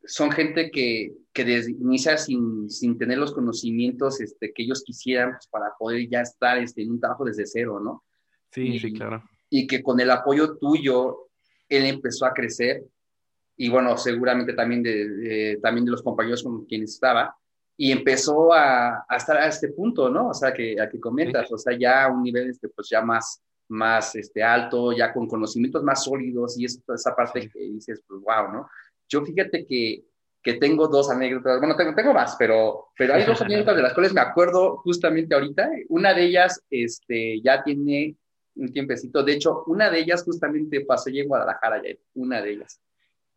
[0.05, 5.31] son gente que, que desde, inicia sin, sin, tener los conocimientos este, que ellos quisieran
[5.31, 8.03] pues, para poder ya estar este, en un trabajo desde cero, ¿no?
[8.51, 9.23] Sí, sí, claro.
[9.53, 11.29] Y que con el apoyo tuyo,
[11.69, 12.83] él empezó a crecer
[13.55, 17.35] y bueno, seguramente también de, también de los compañeros con quienes estaba,
[17.77, 20.29] y empezó a, a, estar a este punto, ¿no?
[20.29, 23.01] O sea, que, a que comentas, o sea, ya a un nivel, este, pues ya
[23.01, 28.21] más, más este, alto, ya con conocimientos más sólidos y esa parte que dices, pues
[28.21, 28.69] wow, ¿no?
[29.09, 30.03] Yo fíjate que,
[30.41, 33.93] que tengo dos anécdotas, bueno, tengo, tengo más, pero, pero hay dos anécdotas de las
[33.93, 35.69] cuales me acuerdo justamente ahorita.
[35.89, 38.15] Una de ellas este, ya tiene
[38.55, 42.51] un tiempecito, de hecho, una de ellas justamente pasó ya en Guadalajara, ya, una de
[42.51, 42.79] ellas.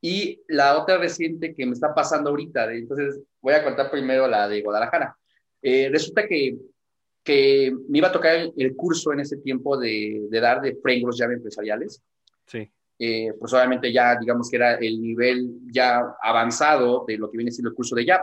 [0.01, 4.49] Y la otra reciente que me está pasando ahorita, entonces voy a contar primero la
[4.49, 5.17] de Guadalajara.
[5.63, 6.59] Eh, resulta que
[7.27, 11.19] que me iba a tocar el, curso en ese tiempo de, de dar de frameworks
[11.19, 12.01] llave empresariales.
[12.47, 12.71] Sí.
[12.99, 17.51] Eh, pues obviamente ya, digamos que era el nivel ya avanzado de lo que viene
[17.51, 18.23] siendo el curso de YAP.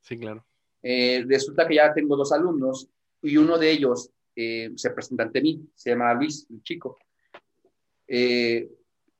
[0.00, 0.46] Sí, claro.
[0.80, 2.88] Eh, resulta que ya tengo dos alumnos
[3.20, 6.98] y uno de ellos eh, se presenta ante mí, se llama Luis, el chico.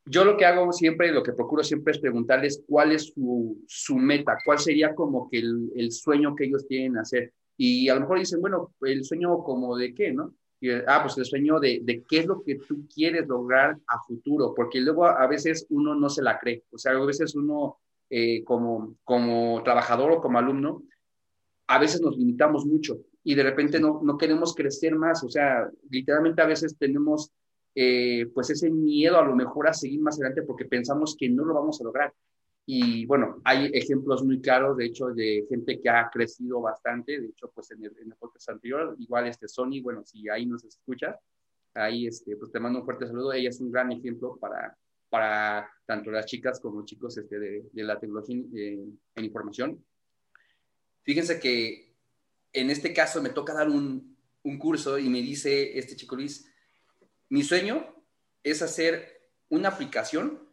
[0.05, 3.12] yo lo que hago siempre, lo que procuro siempre es preguntarles cuál es
[3.66, 7.33] su, meta, cuál sería como que el, el sueño que ellos tienen hacer.
[7.57, 10.35] Y a lo mejor dicen, bueno, el sueño como de qué, ¿no?
[10.61, 14.02] Y, ah, pues el sueño de, de, qué es lo que tú quieres lograr a
[14.07, 17.79] futuro, porque luego a veces uno no se la cree, o sea, a veces uno
[18.09, 20.83] eh, como, como trabajador o como alumno,
[21.66, 25.68] a veces nos limitamos mucho y de repente no, no queremos crecer más, o sea,
[25.90, 27.32] literalmente a veces tenemos
[27.74, 31.44] eh, pues ese miedo a lo mejor a seguir más adelante porque pensamos que no
[31.44, 32.14] lo vamos a lograr.
[32.66, 37.20] Y bueno, hay ejemplos muy claros, de hecho, de gente que ha crecido bastante.
[37.20, 40.46] De hecho, pues en el, en el podcast anterior, igual este Sony, bueno, si ahí
[40.46, 41.16] nos escuchas,
[41.74, 43.32] ahí este, pues te mando un fuerte saludo.
[43.32, 47.82] Ella es un gran ejemplo para, para tanto las chicas como chicos este, de, de
[47.82, 49.84] la tecnología en, en información.
[51.02, 51.86] Fíjense que
[52.61, 56.51] en este caso me toca dar un, un curso y me dice este chico Luis,
[57.29, 57.95] mi sueño
[58.42, 60.49] es hacer una aplicación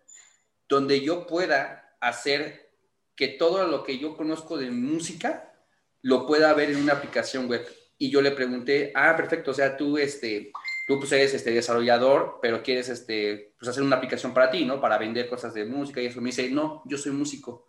[0.68, 2.72] donde yo pueda hacer
[3.16, 5.54] que todo lo que yo conozco de música
[6.02, 7.66] lo pueda ver en una aplicación web.
[7.98, 10.52] Y yo le pregunté, ah, perfecto, o sea, tú, este,
[10.88, 14.82] tú pues eres este desarrollador, pero quieres este, pues hacer una aplicación para ti, ¿no?
[14.82, 16.20] Para vender cosas de música y eso.
[16.20, 17.68] Me dice, no, yo soy músico.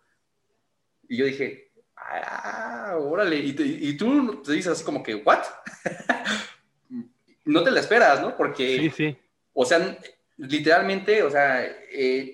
[1.07, 1.64] Y yo dije,
[1.97, 3.37] ah, órale.
[3.37, 5.43] Y, y tú te dices así como que, ¿what?
[7.45, 8.35] no te la esperas, ¿no?
[8.35, 9.17] Porque, sí, sí.
[9.53, 9.97] o sea,
[10.37, 12.33] literalmente, o sea, eh,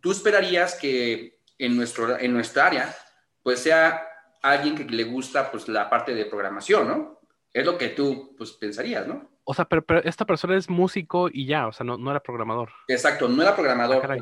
[0.00, 2.94] tú esperarías que en, nuestro, en nuestra área,
[3.42, 4.06] pues sea
[4.42, 7.20] alguien que le gusta pues la parte de programación, ¿no?
[7.52, 9.28] Es lo que tú pues pensarías, ¿no?
[9.44, 12.70] O sea, pero, esta persona es músico y ya, o sea, no, no era programador.
[12.86, 14.06] Exacto, no era programador.
[14.10, 14.16] Ah,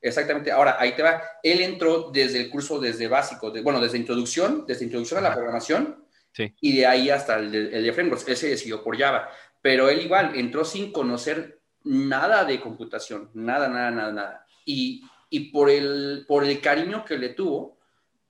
[0.00, 0.50] Exactamente.
[0.52, 1.22] Ahora, ahí te va.
[1.42, 5.34] Él entró desde el curso, desde básico, de, bueno, desde introducción, desde introducción a la
[5.34, 6.04] programación.
[6.32, 6.54] Sí.
[6.60, 8.28] Y de ahí hasta el de, el de frameworks.
[8.28, 9.30] Él se decidió por Java.
[9.62, 13.30] Pero él igual entró sin conocer nada de computación.
[13.34, 14.46] Nada, nada, nada, nada.
[14.64, 17.78] Y y por el, por el cariño que le tuvo,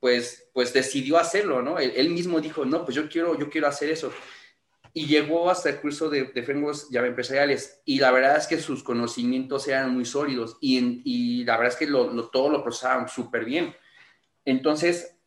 [0.01, 1.79] pues, pues decidió hacerlo, ¿no?
[1.79, 4.13] Él, mismo dijo, no, pues yo quiero, yo quiero hacer eso.
[4.99, 7.83] Y llegó hasta el curso de, de frameworks Java empresariales.
[7.85, 11.79] Y la verdad es que sus conocimientos eran muy sólidos y, y la verdad es
[11.79, 13.77] que lo, todo lo procesaban súper bien.
[14.47, 15.19] Entonces,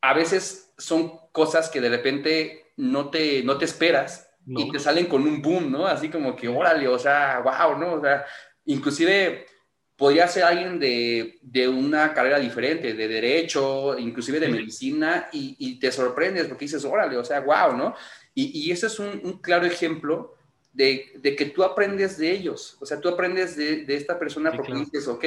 [0.00, 5.06] a veces son cosas que de repente no te, no te esperas y te salen
[5.06, 5.86] con un boom, ¿no?
[5.86, 7.92] Así como que, órale, o sea, wow, ¿no?
[7.94, 8.24] O sea,
[8.64, 9.46] inclusive
[9.94, 15.78] podría ser alguien de, de, una carrera diferente, de derecho, inclusive de medicina, y, y,
[15.78, 17.94] te sorprendes porque dices, órale, o sea, wow, ¿no?
[18.36, 20.36] Y, y ese es un, un claro ejemplo
[20.74, 24.52] de, de, que tú aprendes de ellos, o sea, tú aprendes de, de esta persona
[24.52, 25.24] porque dices, ok,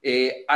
[0.00, 0.46] eh,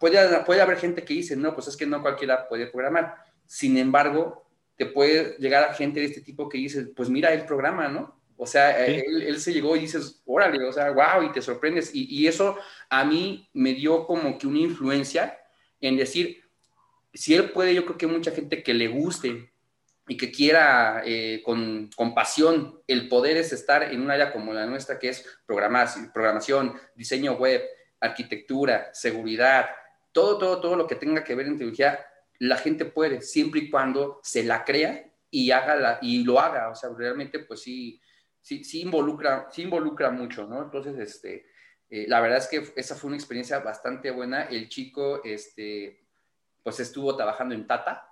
[0.00, 3.16] puede, puede haber gente que dice, no, pues es que no cualquiera puede programar.
[3.44, 7.44] Sin embargo, te puede llegar a gente de este tipo que dice, pues mira el
[7.44, 8.18] programa, ¿no?
[8.38, 11.94] O sea, él, se llegó y dices, órale, o sea, wow, y te sorprendes.
[11.94, 12.56] Y, y, eso
[12.88, 15.38] a mí me dio como que una influencia
[15.80, 16.42] en decir,
[17.12, 19.51] si él puede, yo creo que hay mucha gente que le guste
[20.08, 24.52] y que quiera eh, con, con, pasión el poder es estar en un área como
[24.52, 27.62] la nuestra, que es programación, diseño web,
[28.00, 29.70] arquitectura, seguridad,
[30.10, 32.04] todo, todo, todo lo que tenga que ver en tecnología,
[32.38, 36.70] la gente puede, siempre y cuando se la crea y, haga la, y lo haga.
[36.70, 38.00] O sea, realmente, pues sí,
[38.40, 40.62] sí, sí involucra, sí involucra mucho, ¿no?
[40.62, 41.46] Entonces, este,
[41.88, 44.42] eh, la verdad es que esa fue una experiencia bastante buena.
[44.44, 46.04] El chico, este,
[46.62, 48.11] pues estuvo trabajando en Tata.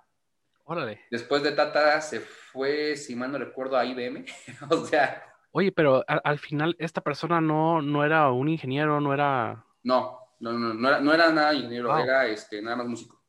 [0.65, 1.01] Órale.
[1.09, 4.25] Después de Tata se fue, si mal no recuerdo, a IBM.
[4.69, 5.23] o sea.
[5.51, 9.65] Oye, pero al, final esta persona no, no era un ingeniero, no era.
[9.83, 13.21] No, no, no, no, era, no era nada ingeniero, era este, nada más músico.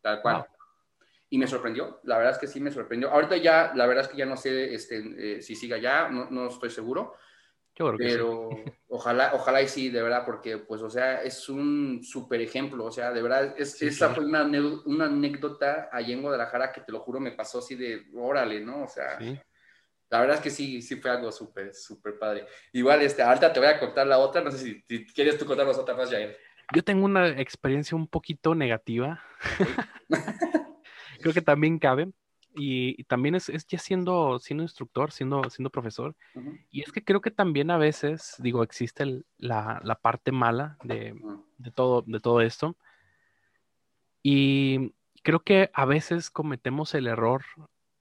[0.00, 0.46] Tal cual.
[1.28, 3.10] Y me sorprendió, la verdad es que sí me sorprendió.
[3.10, 6.28] Ahorita ya, la verdad es que ya no sé este, eh, si siga ya, no,
[6.28, 7.14] no estoy seguro
[7.96, 8.50] pero
[8.88, 12.92] ojalá, ojalá y sí, de verdad, porque pues, o sea, es un súper ejemplo, o
[12.92, 14.44] sea, de verdad, es, esa fue una,
[14.84, 18.84] una, anécdota allá en Guadalajara que te lo juro me pasó así de, órale, ¿no?
[18.84, 19.18] O sea,
[20.10, 22.46] la verdad es que sí, sí fue algo súper, súper padre.
[22.72, 25.78] Igual, este, ahorita te voy a contar la otra, no sé si, quieres tú contarnos
[25.78, 26.36] otra más, Jair.
[26.74, 29.22] Yo tengo una experiencia un poquito negativa.
[31.20, 32.08] Creo que también cabe
[32.54, 36.16] y, también es, ya siendo, siendo instructor, siendo, siendo profesor.
[36.70, 41.14] Y es que creo que también a veces, digo, existe la, la, parte mala de,
[41.58, 42.76] de, todo, de todo esto.
[44.22, 47.42] Y creo que a veces cometemos el error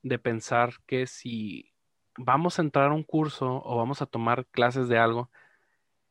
[0.02, 1.72] de pensar que si
[2.18, 5.30] vamos a entrar a un curso o vamos a tomar clases de algo,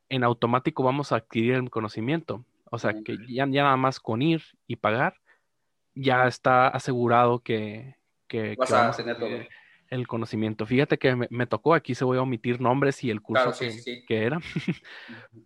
[0.08, 2.44] en automático vamos a adquirir el conocimiento.
[2.70, 5.14] O sea, que ya, ya nada más con ir y pagar,
[5.94, 7.97] ya está asegurado que,
[8.28, 9.38] que, Vas a tener todo.
[9.88, 10.66] el conocimiento.
[10.66, 13.52] Fíjate que me, tocó, aquí se voy a omitir nombres y el curso
[14.06, 14.38] que, era,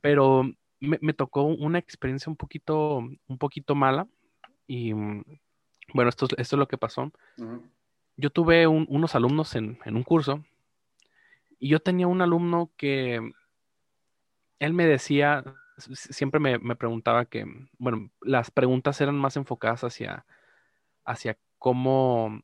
[0.01, 0.45] pero
[0.81, 4.07] me, tocó una experiencia un poquito, un poquito mala
[4.67, 7.13] y bueno, esto, esto es lo que pasó.
[8.17, 10.45] Yo tuve unos alumnos en, en un curso
[11.59, 13.21] y yo tenía un alumno que
[14.59, 15.45] él me decía,
[15.77, 17.45] siempre me, me, preguntaba que,
[17.79, 20.25] bueno, las preguntas eran más enfocadas hacia,
[21.05, 22.43] hacia cómo,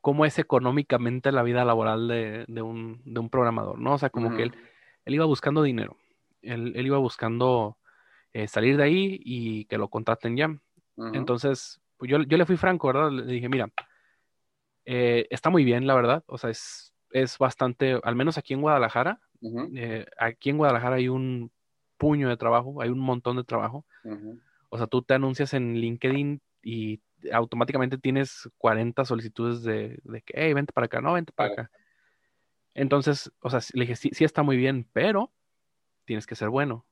[0.00, 3.94] cómo es económicamente la vida laboral de, un, programador, ¿no?
[3.94, 4.54] O sea, como que él,
[5.04, 5.96] él, iba buscando dinero,
[6.42, 7.78] él, iba buscando
[8.32, 10.56] eh, salir de ahí y que lo contraten ya.
[11.12, 13.10] Entonces, pues yo, le fui franco, ¿verdad?
[13.12, 13.70] Le dije, mira,
[14.84, 18.60] eh, está muy bien, la verdad, o sea, es, es bastante, al menos aquí en
[18.60, 19.20] Guadalajara,
[19.74, 21.52] eh, aquí en Guadalajara hay un
[21.96, 23.84] puño de trabajo, hay un montón de trabajo.
[24.70, 27.00] O sea, tú te anuncias en LinkedIn y
[27.32, 31.70] automáticamente tienes 40 solicitudes de, que, hey, vente para acá, no, vente para acá.
[32.74, 35.32] Entonces, o sea, le dije, sí, sí está muy bien, pero
[36.04, 36.84] tienes que ser bueno.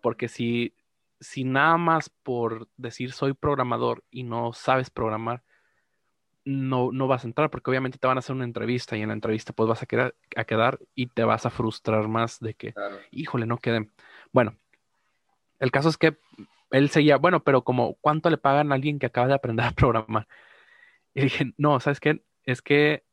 [0.00, 0.74] Porque si,
[1.20, 5.42] si nada más por decir soy programador y no sabes programar,
[6.44, 9.08] no, no vas a entrar, porque obviamente te van a hacer una entrevista y en
[9.08, 12.54] la entrevista pues vas a quedar, a quedar y te vas a frustrar más de
[12.54, 12.74] que,
[13.10, 13.92] híjole, no queden.
[14.32, 14.56] Bueno,
[15.58, 16.16] el caso es que
[16.70, 19.72] él seguía, bueno, pero como, ¿cuánto le pagan a alguien que acaba de aprender a
[19.72, 20.26] programar?
[21.14, 22.22] Y dije, no, ¿sabes qué?
[22.44, 23.04] Es que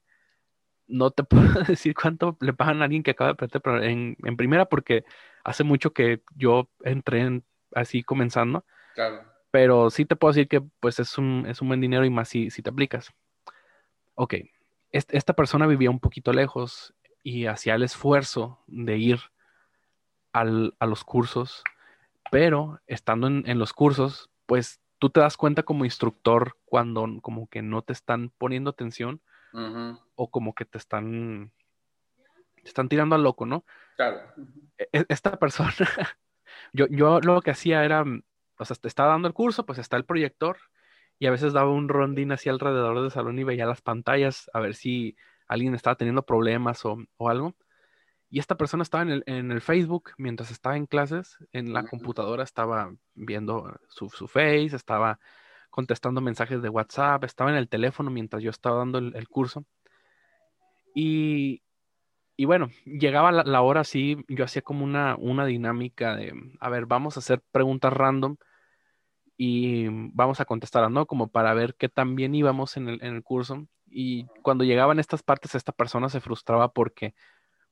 [0.87, 4.37] no te puedo decir cuánto le pagan a alguien que acaba de aprender en, en
[4.37, 5.03] primera porque
[5.43, 7.41] hace mucho que yo entré
[7.73, 8.65] así comenzando.
[8.95, 9.23] Claro.
[9.51, 12.29] Pero sí te puedo decir que pues es un, es un buen dinero y más
[12.29, 13.13] si, si te aplicas.
[14.15, 14.35] Ok,
[14.91, 16.93] esta persona vivía un poquito lejos
[17.23, 19.19] y hacía el esfuerzo de ir
[20.33, 21.63] al, a los cursos
[22.31, 27.61] pero estando en, los cursos, pues tú te das cuenta como instructor cuando como que
[27.61, 29.21] no te están poniendo atención
[30.15, 31.51] o como que te están,
[32.55, 33.65] te están tirando al loco, ¿no?
[33.95, 34.19] Claro.
[34.77, 35.73] E, e, esta persona,
[36.73, 38.03] yo, yo lo que hacía era,
[38.57, 40.57] o sea, te estaba dando el curso, pues está el proyector
[41.19, 44.59] y a veces daba un rondín así alrededor del salón y veía las pantallas a
[44.59, 45.15] ver si
[45.47, 47.55] alguien estaba teniendo problemas o, o algo.
[48.29, 51.83] Y esta persona estaba en el, en el, Facebook mientras estaba en clases, en la
[51.83, 55.19] computadora estaba viendo su, su, Face, estaba
[55.69, 59.65] contestando mensajes de WhatsApp, estaba en el teléfono mientras yo estaba dando el, curso.
[60.93, 61.61] Y,
[62.35, 66.85] y, bueno, llegaba la, hora así, yo hacía como una, una dinámica de, a ver,
[66.85, 68.35] vamos a hacer preguntas random
[69.37, 71.05] y vamos a contestar, ¿no?
[71.05, 73.67] Como para ver qué tan bien íbamos en el, en el curso.
[73.85, 77.13] Y cuando llegaban estas partes, esta persona se frustraba porque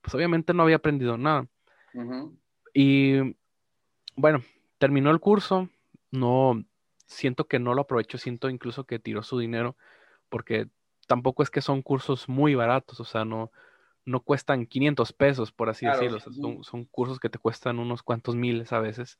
[0.05, 1.47] pues obviamente no había aprendido nada.
[2.75, 3.35] Y
[4.15, 4.43] bueno,
[4.77, 5.67] terminó el curso,
[6.11, 6.63] no,
[7.07, 9.75] siento que no lo aprovechó, siento incluso que tiró su dinero,
[10.29, 10.67] porque
[11.07, 13.51] tampoco es que son cursos muy baratos, o sea, no,
[14.05, 16.19] no cuestan 500 pesos, por así decirlo.
[16.19, 19.17] son, cursos que te cuestan unos cuantos miles a veces.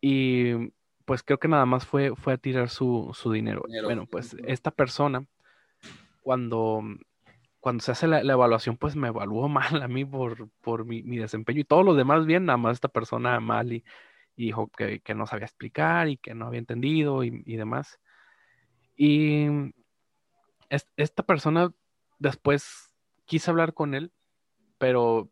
[0.00, 0.72] Y
[1.04, 3.62] pues creo que nada más fue, fue a tirar su, dinero.
[3.84, 5.26] Bueno, pues esta persona,
[6.22, 6.82] cuando,
[7.62, 11.60] cuando se hace la, evaluación, pues me evaluó mal a mí por, por mi, desempeño
[11.60, 13.84] y todos los demás bien, nada más esta persona mal y,
[14.36, 18.00] dijo que, no sabía explicar y que no había entendido y, y demás.
[18.96, 19.46] Y
[20.96, 21.72] esta persona
[22.18, 22.92] después
[23.26, 24.10] quise hablar con él,
[24.78, 25.30] pero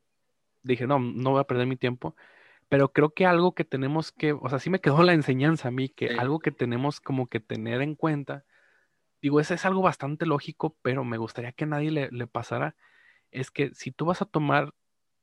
[0.62, 2.14] dije, no, no voy a perder mi tiempo.
[2.68, 5.72] Pero creo que algo que tenemos que, o sea, sí me quedó la enseñanza a
[5.72, 8.44] mí, que algo que tenemos como que tener en cuenta,
[9.22, 12.74] digo, ese es algo bastante lógico, pero me gustaría que nadie le, pasara,
[13.30, 14.74] es que si tú vas a tomar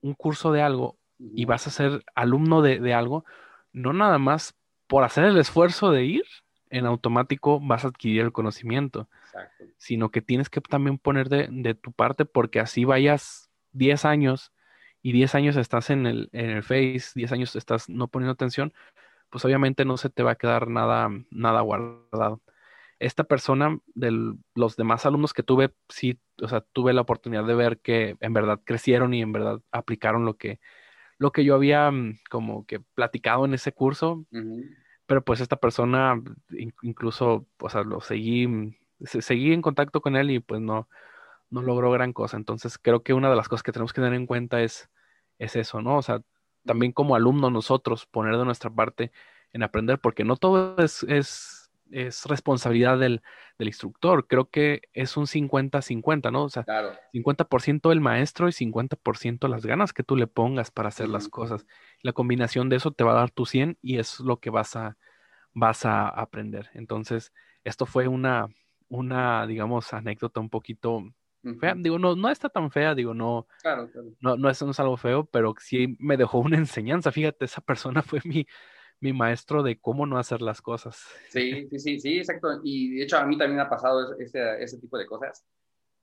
[0.02, 3.26] un curso de algo y vas a ser alumno de, de algo,
[3.74, 4.56] no nada más
[4.88, 6.24] por hacer el esfuerzo de ir,
[6.70, 9.08] en automático vas a adquirir el conocimiento,
[9.78, 14.52] sino que tienes que también poner de, tu parte porque así vayas 10 años
[15.02, 18.74] y 10 años estás en el, en el Face, 10 años estás no poniendo atención,
[19.30, 22.42] pues obviamente no se te va a quedar nada, nada guardado.
[23.00, 27.56] Esta persona, de los demás alumnos que tuve, sí, o sea, tuve la oportunidad de
[27.56, 30.60] ver que en verdad crecieron y en verdad aplicaron lo que,
[31.18, 34.26] lo que yo había mm, como que platicado en ese curso
[35.08, 36.22] pero pues esta persona
[36.84, 40.90] incluso, o sea, lo seguí, seguí en contacto con él y pues no,
[41.50, 42.38] no logró gran cosa.
[42.38, 44.90] Entonces creo que una de las cosas que tenemos que tener en cuenta es,
[45.40, 45.98] es eso, ¿no?
[45.98, 46.22] O sea,
[46.66, 49.12] también como alumno nosotros poner de nuestra parte
[49.54, 51.57] en aprender, porque no todo es, es,
[51.92, 53.22] es responsabilidad del,
[53.58, 54.28] del, instructor.
[54.28, 56.44] Creo que es un 50-50, ¿no?
[56.44, 56.66] O sea,
[57.14, 61.66] 50% el maestro y 50% las ganas que tú le pongas para hacer las cosas.
[62.02, 64.76] La combinación de eso te va a dar tu 100 y es lo que vas
[64.76, 64.98] a,
[65.54, 66.70] vas a aprender.
[66.74, 67.34] Entonces,
[67.64, 68.48] esto fue una,
[68.90, 71.04] una digamos, anécdota un poquito
[71.60, 71.76] fea.
[71.76, 73.48] Digo, no, no está tan fea, digo, no,
[74.20, 77.12] no, no, es, no es algo feo, pero sí me dejó una enseñanza.
[77.12, 78.46] Fíjate, esa persona fue mi,
[79.00, 81.04] mi maestro de cómo no hacer las cosas.
[81.30, 82.62] Sí, sí, sí, sí, exacto.
[82.64, 85.46] Y de hecho a mí también ha pasado ese, ese tipo de cosas.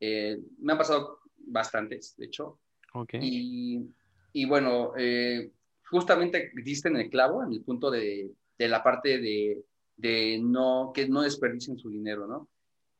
[0.01, 2.59] Eh, me han pasado bastantes, de hecho.
[2.93, 3.21] Okay.
[3.23, 3.95] Y,
[4.33, 5.51] y bueno, eh,
[5.91, 9.65] justamente diste en el clavo, en el punto de, de la parte de,
[9.97, 12.49] de, no, que no desperdicien su dinero, ¿no?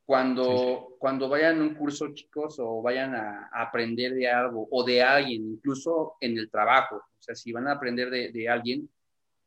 [0.05, 5.03] Cuando, cuando vayan a un curso, chicos, o vayan a, aprender de algo o de
[5.03, 8.91] alguien, incluso en el trabajo, o sea, si van a aprender de, de alguien,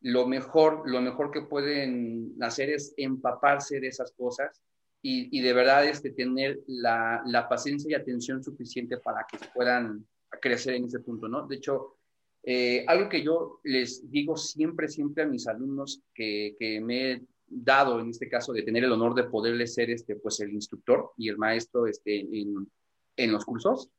[0.01, 4.61] lo mejor, lo mejor que pueden hacer es empaparse de esas cosas
[5.01, 10.05] y, de verdad este, tener la, la, paciencia y atención suficiente para que puedan
[10.41, 11.47] crecer en ese punto, ¿no?
[11.47, 11.97] De hecho,
[12.43, 17.21] eh, algo que yo les digo siempre, siempre a mis alumnos que, que, me he
[17.45, 21.11] dado, en este caso, de tener el honor de poderles ser este, pues, el instructor
[21.17, 22.69] y el maestro este, en,
[23.15, 23.89] en los cursos,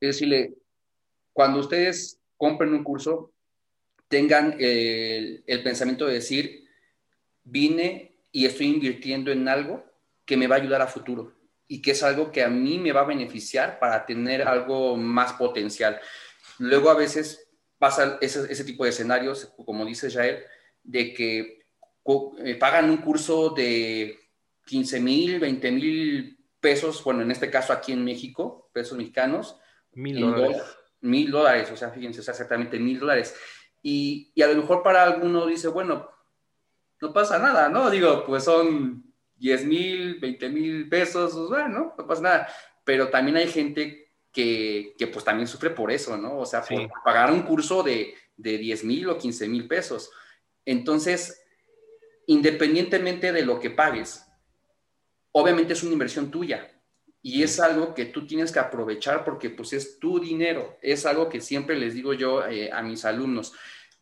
[0.00, 0.54] es decirle,
[1.32, 3.32] cuando ustedes compren un curso,
[4.12, 6.68] tengan el, pensamiento de decir,
[7.44, 9.86] vine y estoy invirtiendo en algo
[10.26, 11.32] que me va a ayudar a futuro
[11.66, 15.32] y que es algo que a mí me va a beneficiar para tener algo más
[15.32, 15.98] potencial.
[16.58, 17.48] Luego a veces
[17.78, 20.44] pasa ese, tipo de escenarios, como dice Israel,
[20.82, 21.64] de que
[22.44, 24.18] eh, pagan un curso de
[24.66, 29.56] 15 mil, 20 mil pesos, bueno, en este caso aquí en México, pesos mexicanos.
[29.94, 30.62] Mil dólares.
[31.00, 33.34] Mil dólares, o sea, fíjense, exactamente mil dólares.
[33.82, 36.08] Y, a lo mejor para alguno dice, bueno,
[37.00, 37.90] no pasa nada, ¿no?
[37.90, 39.04] Digo, pues son
[39.36, 42.48] 10 mil, 20 mil pesos, pues bueno, no pasa nada.
[42.84, 46.38] Pero también hay gente que, que pues también sufre por eso, ¿no?
[46.38, 50.10] O sea, por pagar un curso de, de 10 mil o 15 mil pesos.
[50.64, 51.42] Entonces,
[52.26, 54.24] independientemente de lo que pagues,
[55.32, 56.70] obviamente es una inversión tuya.
[57.22, 60.76] Y es algo que tú tienes que aprovechar porque pues es tu dinero.
[60.82, 63.52] Es algo que siempre les digo yo eh, a mis alumnos.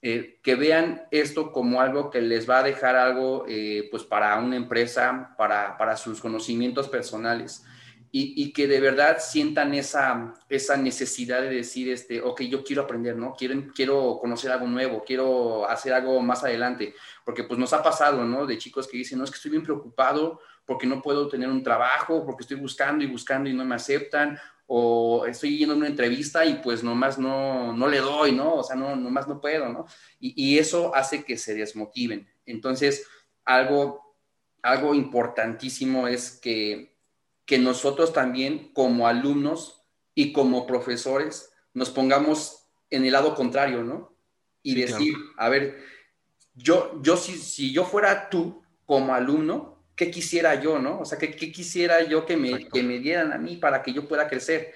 [0.02, 4.38] Eh, que vean esto como algo que les va a dejar algo eh, pues para
[4.38, 7.62] una empresa, para, para sus conocimientos personales
[8.12, 12.82] y, y, que de verdad sientan esa, esa necesidad de decir, este, ok, yo quiero
[12.82, 13.34] aprender, ¿no?
[13.34, 16.94] Quiero, quiero conocer algo nuevo, quiero hacer algo más adelante,
[17.24, 18.46] porque pues nos ha pasado, ¿no?
[18.46, 21.62] De chicos que dicen, no, es que estoy bien preocupado porque no puedo tener un
[21.62, 25.88] trabajo, porque estoy buscando y buscando y no me aceptan, o estoy yendo a una
[25.88, 28.54] entrevista y pues nomás no, no le doy, ¿no?
[28.54, 29.86] O sea, no, nomás no puedo, ¿no?
[30.20, 32.28] Y, y eso hace que se desmotiven.
[32.46, 33.06] Entonces,
[33.44, 34.16] algo,
[34.62, 36.89] algo importantísimo es que,
[37.51, 39.82] que nosotros también como alumnos
[40.14, 44.14] y como profesores nos pongamos en el lado contrario, ¿no?
[44.62, 45.82] Y decir, a ver,
[46.55, 51.01] yo, yo si, si yo fuera tú como alumno, qué quisiera yo, ¿no?
[51.01, 54.07] O sea, qué, quisiera yo que me, que me dieran a mí para que yo
[54.07, 54.72] pueda crecer.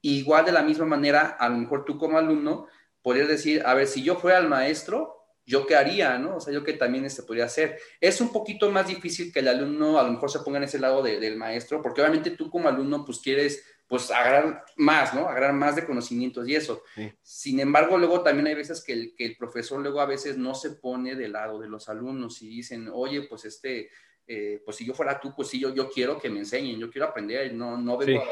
[0.00, 2.68] igual de la misma manera, a lo mejor tú como alumno,
[3.02, 6.36] podrías decir, a ver, si yo fuera el maestro, yo qué haría, ¿no?
[6.36, 7.78] O sea, yo que también este podría hacer.
[8.00, 10.78] Es un poquito más difícil que el alumno a lo mejor se ponga en ese
[10.78, 15.28] lado del maestro, porque obviamente tú como alumno pues quieres pues agarrar más, ¿no?
[15.28, 16.82] Agarrar más de conocimientos y eso.
[17.22, 20.54] Sin embargo, luego también hay veces que el, que el profesor luego a veces no
[20.54, 23.90] se pone del lado de los alumnos y dicen, oye, pues este,
[24.26, 26.90] eh, pues si yo fuera tú, pues sí, yo, yo quiero que me enseñen, yo
[26.90, 28.22] quiero aprender, no, no vengo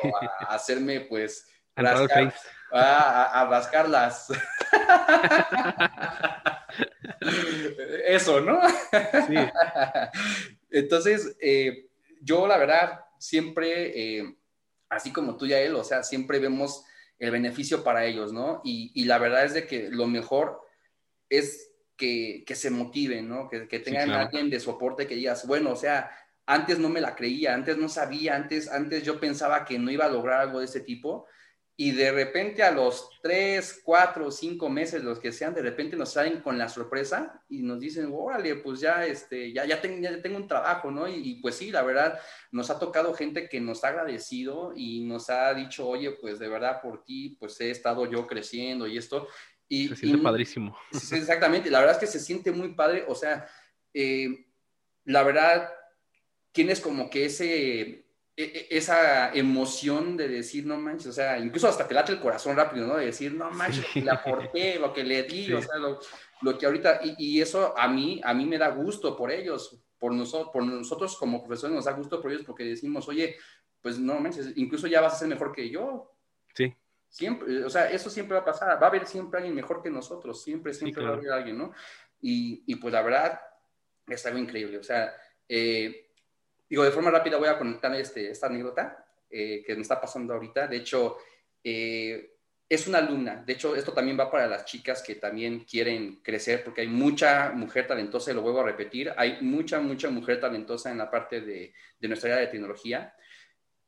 [0.40, 1.46] a, hacerme pues...
[2.72, 4.28] A, a, rascarlas.
[8.06, 8.60] Eso, ¿no?
[9.26, 9.36] Sí.
[10.70, 11.88] Entonces, eh,
[12.20, 14.36] yo la verdad siempre, eh,
[14.88, 16.84] así como tú y él, o sea, siempre vemos
[17.18, 18.62] el beneficio para ellos, ¿no?
[18.64, 20.60] Y, la verdad es de que lo mejor
[21.28, 23.48] es que, se motiven, ¿no?
[23.48, 26.10] Que, tengan alguien de soporte que digas, bueno, o sea,
[26.46, 30.06] antes no me la creía, antes no sabía, antes, antes yo pensaba que no iba
[30.06, 31.26] a lograr algo de ese tipo
[31.80, 36.12] y de repente a los tres, cuatro, cinco meses, los que sean, de repente nos
[36.12, 40.20] salen con la sorpresa y nos dicen, órale, pues ya, este, ya, ya, tengo, ya
[40.20, 41.08] tengo un trabajo, ¿no?
[41.08, 42.20] Y, pues sí, la verdad,
[42.52, 46.48] nos ha tocado gente que nos ha agradecido y nos ha dicho, oye, pues de
[46.48, 49.26] verdad por ti, pues he estado yo creciendo y esto.
[49.66, 50.76] Y, se siente padrísimo.
[50.92, 53.48] exactamente, la verdad es que se siente muy padre, o sea,
[53.94, 54.28] eh,
[55.06, 55.70] la verdad,
[56.52, 61.94] tienes como que ese esa emoción de decir, no manches, o sea, incluso hasta te
[61.94, 62.96] late el corazón rápido, ¿no?
[62.96, 67.00] De decir, no manches, le aporté, lo que le di, o sea, lo, que ahorita,
[67.02, 71.16] y, eso a mí, a mí me da gusto por ellos, por nosotros, por nosotros
[71.16, 73.36] como profesores nos da gusto por ellos porque decimos, oye,
[73.82, 76.14] pues no manches, incluso ya vas a ser mejor que yo.
[76.54, 76.74] Sí.
[77.08, 79.90] Siempre, o sea, eso siempre va a pasar, va a haber siempre alguien mejor que
[79.90, 81.72] nosotros, siempre, siempre va a haber alguien, ¿no?
[82.22, 83.40] Y, y pues la verdad,
[84.06, 85.12] es algo increíble, o sea,
[85.48, 86.09] eh,
[86.70, 90.32] Digo, de forma rápida voy a contar este, esta anécdota eh, que me está pasando
[90.32, 90.68] ahorita.
[90.68, 91.16] De hecho,
[91.64, 92.36] eh,
[92.68, 93.42] es una alumna.
[93.44, 97.50] De hecho, esto también va para las chicas que también quieren crecer, porque hay mucha
[97.50, 101.40] mujer talentosa, y lo vuelvo a repetir, hay mucha, mucha mujer talentosa en la parte
[101.40, 103.12] de, de nuestra área de tecnología.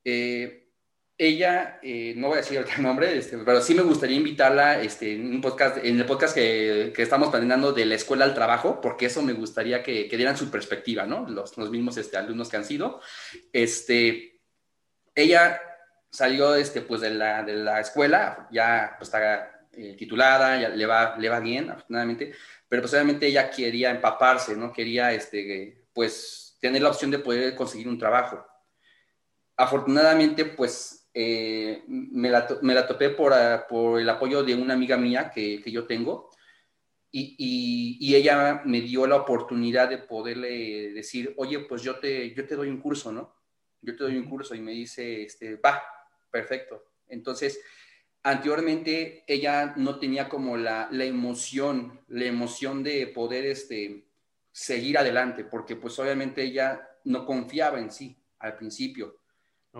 [0.03, 0.72] Eh,
[1.17, 5.13] ella, eh, no voy a decir el nombre, este, pero sí me gustaría invitarla este,
[5.13, 8.81] en, un podcast, en el podcast que, que, estamos planeando de la escuela al trabajo,
[8.81, 11.27] porque eso me gustaría que, que dieran su perspectiva, ¿no?
[11.29, 12.99] Los, los mismos este, alumnos que han sido.
[13.51, 14.41] Este,
[15.15, 15.61] ella
[16.09, 21.15] salió este, pues, de, la, de la escuela, ya pues, está eh, titulada, le va,
[21.17, 22.33] le va bien, afortunadamente,
[22.67, 24.73] pero pues obviamente ella quería empaparse, ¿no?
[24.73, 28.45] Quería, este, pues, tener la opción de poder conseguir un trabajo.
[29.55, 34.73] Afortunadamente, pues eh, me, la, me, la, topé por, ah, por, el apoyo de una
[34.73, 36.29] amiga mía que, que yo tengo
[37.15, 42.47] y, y, ella me dio la oportunidad de poderle decir, oye, pues yo te, yo
[42.47, 43.35] te doy un curso, ¿no?
[43.81, 45.83] Yo te doy un curso y me dice, este, va,
[46.31, 46.83] perfecto.
[47.07, 47.61] Entonces,
[48.23, 54.07] anteriormente ella no tenía como la, la emoción, la emoción de poder este,
[54.51, 59.19] seguir adelante, porque pues obviamente ella no confiaba en sí al principio.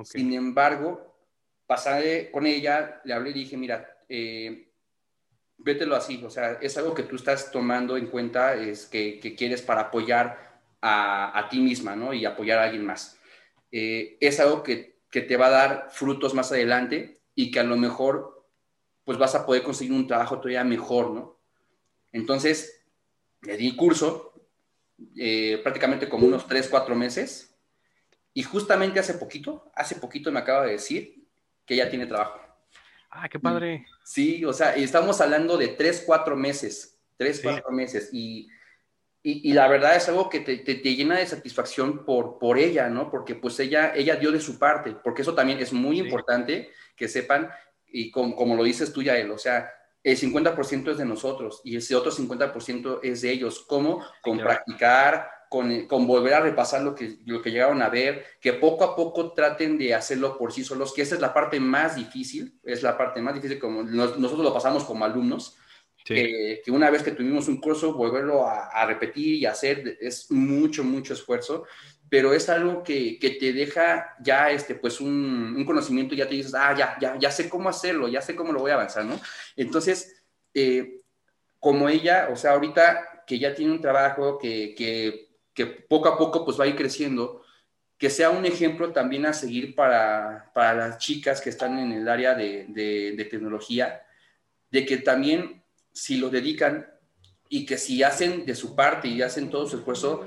[0.03, 1.12] Sin embargo,
[1.73, 4.71] pasé con ella, le hablé y dije, mira, eh,
[5.57, 9.63] vételo así, o sea, es algo que tú estás tomando en cuenta, es que, quieres
[9.63, 12.13] para apoyar a, ti misma, ¿no?
[12.13, 13.17] Y apoyar a alguien más.
[13.71, 17.75] Eh, es algo que, te va a dar frutos más adelante y que a lo
[17.75, 18.47] mejor,
[19.03, 21.39] pues vas a poder conseguir un trabajo todavía mejor, ¿no?
[22.11, 22.85] Entonces,
[23.41, 24.47] le di curso,
[25.17, 27.57] eh, prácticamente como unos 3, 4 meses,
[28.31, 31.22] y justamente hace poquito, hace poquito me acaba de decir
[31.65, 32.39] que ya tiene trabajo.
[33.09, 33.85] Ah, qué padre.
[34.03, 38.09] Sí, o sea, estamos hablando de tres, cuatro meses, tres, cuatro meses.
[38.11, 38.49] Y,
[39.21, 43.11] y, la verdad es algo que te, te, llena de satisfacción por, por ella, ¿no?
[43.11, 47.07] Porque pues ella, ella dio de su parte, porque eso también es muy importante que
[47.07, 47.49] sepan,
[47.87, 49.71] y como lo dices tú ya él, o sea,
[50.03, 53.63] el 50% es de nosotros y ese otro 50% es de ellos.
[53.65, 54.03] ¿Cómo?
[54.21, 55.29] Con practicar,
[55.87, 59.33] con, volver a repasar lo que, lo que llegaron a ver, que poco a poco
[59.33, 62.97] traten de hacerlo por sí solos, que esa es la parte más difícil, es la
[62.97, 65.55] parte más difícil como nosotros lo pasamos como alumnos,
[66.03, 71.13] que una vez que tuvimos un curso, volverlo a, repetir y hacer es mucho, mucho
[71.13, 71.65] esfuerzo,
[72.09, 76.33] pero es algo que, que te deja ya este, pues un, un, conocimiento, ya te
[76.33, 79.05] dices, ah, ya, ya, ya sé cómo hacerlo, ya sé cómo lo voy a avanzar,
[79.05, 79.19] ¿no?
[79.55, 80.23] Entonces,
[80.53, 80.99] eh,
[81.59, 86.17] como ella, o sea, ahorita que ya tiene un trabajo, que, que que poco a
[86.17, 87.43] poco pues va a ir creciendo,
[87.97, 92.09] que sea un ejemplo también a seguir para, para las chicas que están en el
[92.09, 94.01] área de, de, tecnología,
[94.71, 96.87] de que también si lo dedican
[97.47, 100.25] y que si hacen de su parte y hacen todo su esfuerzo,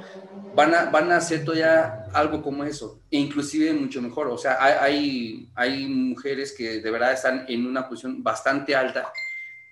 [0.54, 4.28] van a, van a hacer todavía algo como eso, e inclusive mucho mejor.
[4.28, 9.12] O sea, hay, hay, mujeres que de verdad están en una posición bastante alta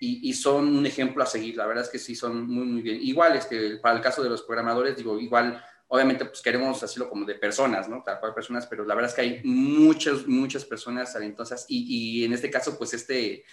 [0.00, 1.56] y, y, son un ejemplo a seguir.
[1.56, 2.98] La verdad es que sí, son muy, muy bien.
[3.00, 7.24] Igual, este, para el caso de los programadores, digo, igual, obviamente, pues queremos hacerlo como
[7.24, 8.02] de personas, ¿no?
[8.02, 12.24] Tal cual personas, pero la verdad es que hay muchas, muchas personas talentosas y, y
[12.24, 13.44] en este caso, pues este,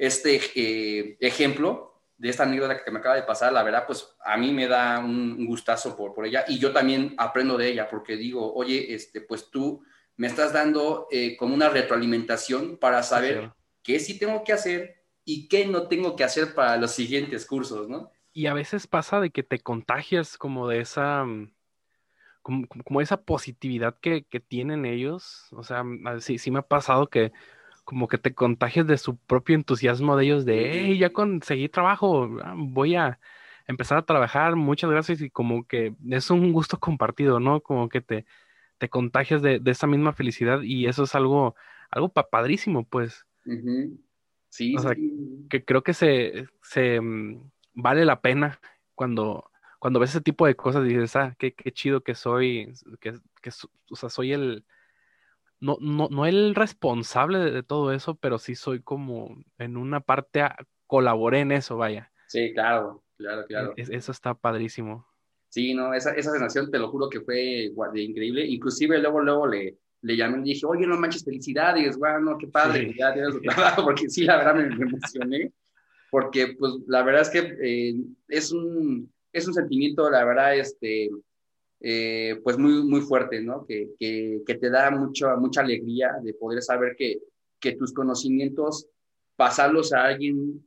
[0.00, 4.36] este eh, ejemplo de esta anécdota que me acaba de pasar, la verdad, pues a
[4.36, 8.16] mí me da un, gustazo por, por ella y yo también aprendo de ella porque
[8.16, 9.82] digo, oye, este, pues tú
[10.16, 13.52] me estás dando eh, como una retroalimentación para saber
[13.82, 14.99] qué sí tengo que hacer
[15.32, 18.10] y qué no tengo que hacer para los siguientes cursos, ¿no?
[18.32, 21.52] Y a veces pasa de que te contagias como de esa, mm,
[22.42, 25.46] como, esa positividad que, que, tienen ellos.
[25.52, 25.84] O sea,
[26.18, 27.32] sí, sí me ha pasado que
[27.84, 32.28] como que te contagias de su propio entusiasmo de ellos, de, hey, ya conseguí trabajo,
[32.42, 33.20] ah, voy a
[33.66, 37.60] empezar a trabajar, muchas gracias, y como que es un gusto compartido, ¿no?
[37.60, 38.26] Como que te,
[38.78, 41.54] te contagias de, esa misma felicidad y eso es algo,
[41.90, 43.26] algo padrísimo, pues.
[44.50, 44.94] Sí, o sea,
[45.48, 48.60] que creo que se, se mm, vale la pena
[48.94, 52.72] cuando, cuando ves ese tipo de cosas y dices, ah, qué, qué chido que soy,
[53.00, 53.50] que, que,
[53.90, 54.64] o sea, soy el,
[55.60, 60.42] no, no, no el responsable de, todo eso, pero sí soy como en una parte,
[60.86, 62.10] colaboré en eso, vaya.
[62.26, 63.74] Sí, claro, claro, claro.
[63.76, 65.06] eso está padrísimo.
[65.48, 68.46] Sí, no, esa, esa sensación te lo juro que fue increíble.
[68.46, 72.94] Inclusive luego, luego le, le llamé y dije, oye, no manches, felicidades, bueno, qué padre,
[72.96, 75.52] ya tienes tu trabajo, porque sí, la verdad me, emocioné,
[76.10, 77.94] porque pues la verdad es que eh,
[78.28, 81.10] es, un, es un sentimiento, la verdad, este,
[81.80, 83.64] eh, pues muy, muy fuerte, ¿no?
[83.66, 87.20] Que, que, que, te da mucha, mucha alegría de poder saber que,
[87.58, 88.86] que tus conocimientos,
[89.36, 90.64] pasarlos a alguien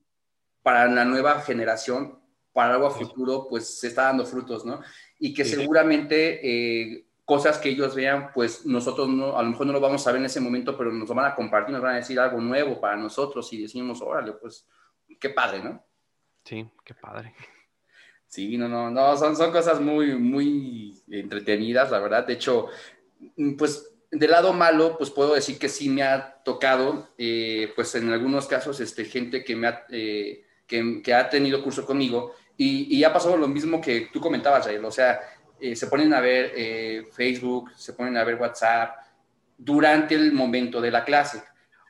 [0.62, 2.18] para la nueva generación,
[2.54, 4.82] para algo a futuro, pues se está dando frutos, ¿no?
[5.20, 9.74] Y que seguramente eh, cosas que ellos vean, pues nosotros no, a lo mejor no
[9.74, 11.94] lo vamos a ver en ese momento, pero nos lo van a compartir, nos van
[11.94, 14.68] a decir algo nuevo para nosotros y decimos, órale, pues
[15.20, 15.86] qué padre, ¿no?
[16.44, 17.34] Sí, qué padre.
[18.28, 22.26] Sí, no, no, no, son, son cosas muy, muy entretenidas, la verdad.
[22.26, 22.68] De hecho,
[23.38, 27.96] mm, pues del lado malo, pues puedo decir que sí me ha tocado, eh, pues
[27.96, 32.98] en algunos casos, este, gente que me ha, eh, que, ha tenido curso conmigo y,
[32.98, 34.84] y, ha pasado lo mismo que tú comentabas, Jael.
[34.86, 35.22] O sea,
[35.72, 38.98] eh, se ponen a ver Facebook, se ponen a ver WhatsApp
[39.58, 41.44] durante el momento de la clase.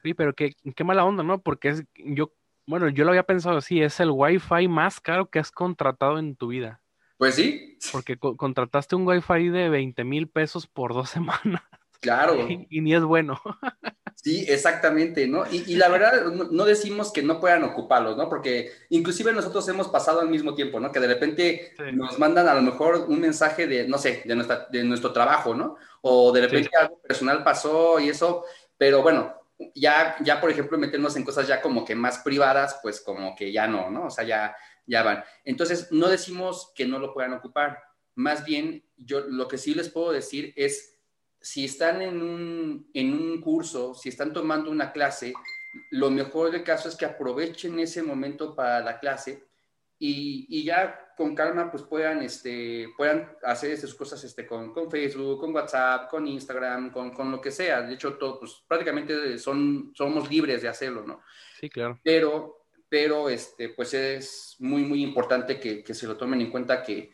[0.04, 1.42] Sí, pero qué, qué mala onda, ¿no?
[1.42, 2.32] Porque es, yo
[2.66, 6.36] bueno, yo lo había pensado así, es el Wi-Fi más caro que has contratado en
[6.36, 6.82] tu vida.
[7.18, 7.78] Pues sí.
[7.92, 11.62] Porque contrataste un Wi-Fi de 20 mil pesos por dos semanas.
[12.00, 12.48] Claro.
[12.48, 13.40] Y, ni es bueno.
[14.24, 15.44] Sí, exactamente, ¿no?
[15.52, 18.30] Y, la verdad, no, decimos que no puedan ocuparlos, ¿no?
[18.30, 20.94] Porque inclusive nosotros hemos pasado al mismo tiempo, ¿no?
[20.94, 24.66] Que de repente nos mandan a lo mejor un mensaje de, no sé, de, nuestra,
[24.72, 25.76] de nuestro trabajo, ¿no?
[26.00, 28.46] O de repente algo personal pasó y eso,
[28.78, 29.34] pero bueno,
[29.76, 33.52] ya, ya, por ejemplo, meternos en cosas ya como que más privadas, pues como que
[33.52, 34.06] ya no, ¿no?
[34.06, 34.56] O sea, ya,
[34.86, 35.22] ya van.
[35.44, 37.78] Entonces, no decimos que no lo puedan ocupar.
[38.16, 40.93] Más bien, yo lo que sí les puedo decir es,
[41.44, 45.34] si están en un, en un curso, si están tomando una clase,
[45.92, 49.44] lo mejor del caso es que aprovechen ese momento para la clase
[50.00, 54.90] y, y ya con calma pues puedan, este, puedan hacer esas cosas este, con, con
[54.90, 57.82] Facebook, con WhatsApp, con Instagram, con, con lo que sea.
[57.82, 61.24] De hecho, todo, pues, prácticamente son, somos libres de hacerlo, ¿no?
[61.60, 62.00] Sí, claro.
[62.04, 66.82] Pero, pero este, pues es muy, muy importante que, que se lo tomen en cuenta
[66.82, 67.12] que,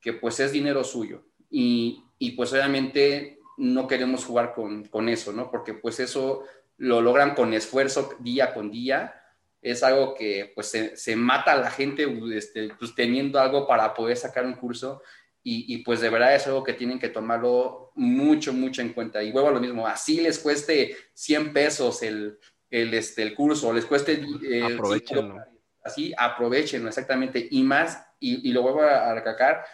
[0.00, 1.24] que pues es dinero suyo.
[1.50, 5.50] Y, y, pues obviamente no queremos jugar con, con eso, ¿no?
[5.50, 6.44] Porque pues eso
[6.76, 9.14] lo logran con esfuerzo día con día
[9.62, 14.16] es algo que pues se, mata a la gente este, pues, teniendo algo para poder
[14.16, 15.00] sacar un curso
[15.44, 19.24] y, pues de verdad es algo que tienen que tomarlo mucho, mucho en cuenta.
[19.24, 22.38] Y vuelvo a lo mismo, así les cueste 100 pesos el,
[22.70, 24.24] el, este, el curso, les cueste...
[24.44, 25.44] Eh, aprovechenlo.
[25.82, 27.48] Así, aprovechenlo, exactamente.
[27.50, 29.64] Y más, y, lo vuelvo a recalcar,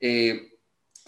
[0.00, 0.57] eh,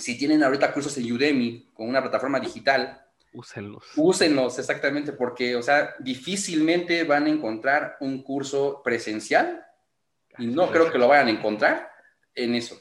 [0.00, 3.00] si tienen ahorita cursos en Udemy con una plataforma digital,
[3.32, 3.84] Úsenlos.
[3.96, 9.64] Úsenlos, exactamente, porque, o sea, difícilmente van a encontrar un curso presencial
[10.38, 11.90] y no creo que lo vayan a encontrar
[12.34, 12.80] en eso.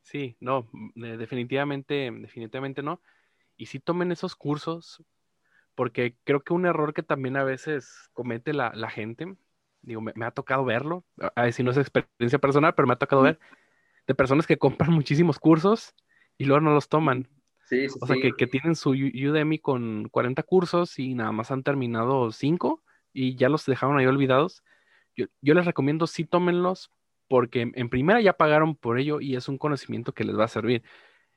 [0.00, 3.02] Sí, no, definitivamente, definitivamente no.
[3.56, 5.02] Y sí tomen esos cursos,
[5.74, 9.36] porque creo que un error que también a veces comete la, gente,
[9.82, 13.22] digo, me, ha tocado verlo, a si no es experiencia personal, pero me ha tocado
[13.22, 13.38] ver
[14.06, 15.94] de personas que compran muchísimos cursos
[16.38, 17.28] y luego no los toman.
[18.00, 22.82] o sea, que, tienen su Udemy con 40 cursos y nada más han terminado 5
[23.12, 24.62] y ya los dejaron ahí olvidados.
[25.16, 26.90] Yo, les recomiendo sí tómenlos,
[27.28, 30.48] porque en primera ya pagaron por ello y es un conocimiento que les va a
[30.48, 30.82] servir.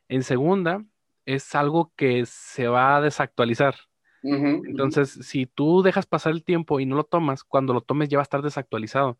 [0.10, 0.84] En segunda,
[1.26, 3.76] es algo que se va a desactualizar.
[4.22, 8.18] Entonces, si tú dejas pasar el tiempo y no lo tomas, cuando lo tomes ya
[8.18, 9.18] va a estar desactualizado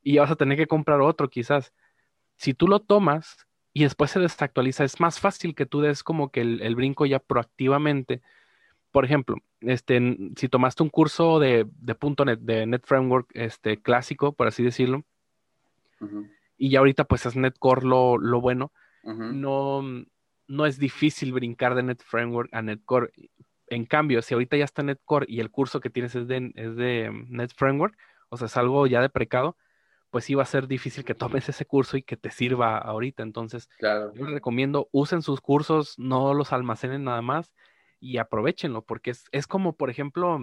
[0.00, 1.72] y ya vas a tener que comprar otro quizás.
[2.36, 6.30] Si tú lo tomas y después se desactualiza, es más fácil que tú des como
[6.30, 8.20] que el, brinco ya proactivamente.
[8.90, 11.96] Por ejemplo, este, si tomaste un curso de, de
[12.26, 15.04] .NET, de Net Framework este, clásico, por así decirlo,
[16.58, 18.72] y ya ahorita pues es NetCore lo, lo bueno,
[19.04, 19.82] no,
[20.46, 23.10] no es difícil brincar de Net Framework a NetCore.
[23.68, 26.76] En cambio, si ahorita ya está NetCore y el curso que tienes es de, es
[26.76, 27.96] de um, Net Framework,
[28.28, 29.56] o sea, es algo ya de precado,
[30.12, 33.22] pues sí va a ser difícil que tomes ese curso y que te sirva ahorita.
[33.22, 37.54] Entonces, yo les recomiendo, usen sus cursos, no los almacenen nada más
[37.98, 40.38] y aprovechenlo, porque es, es como, por ejemplo,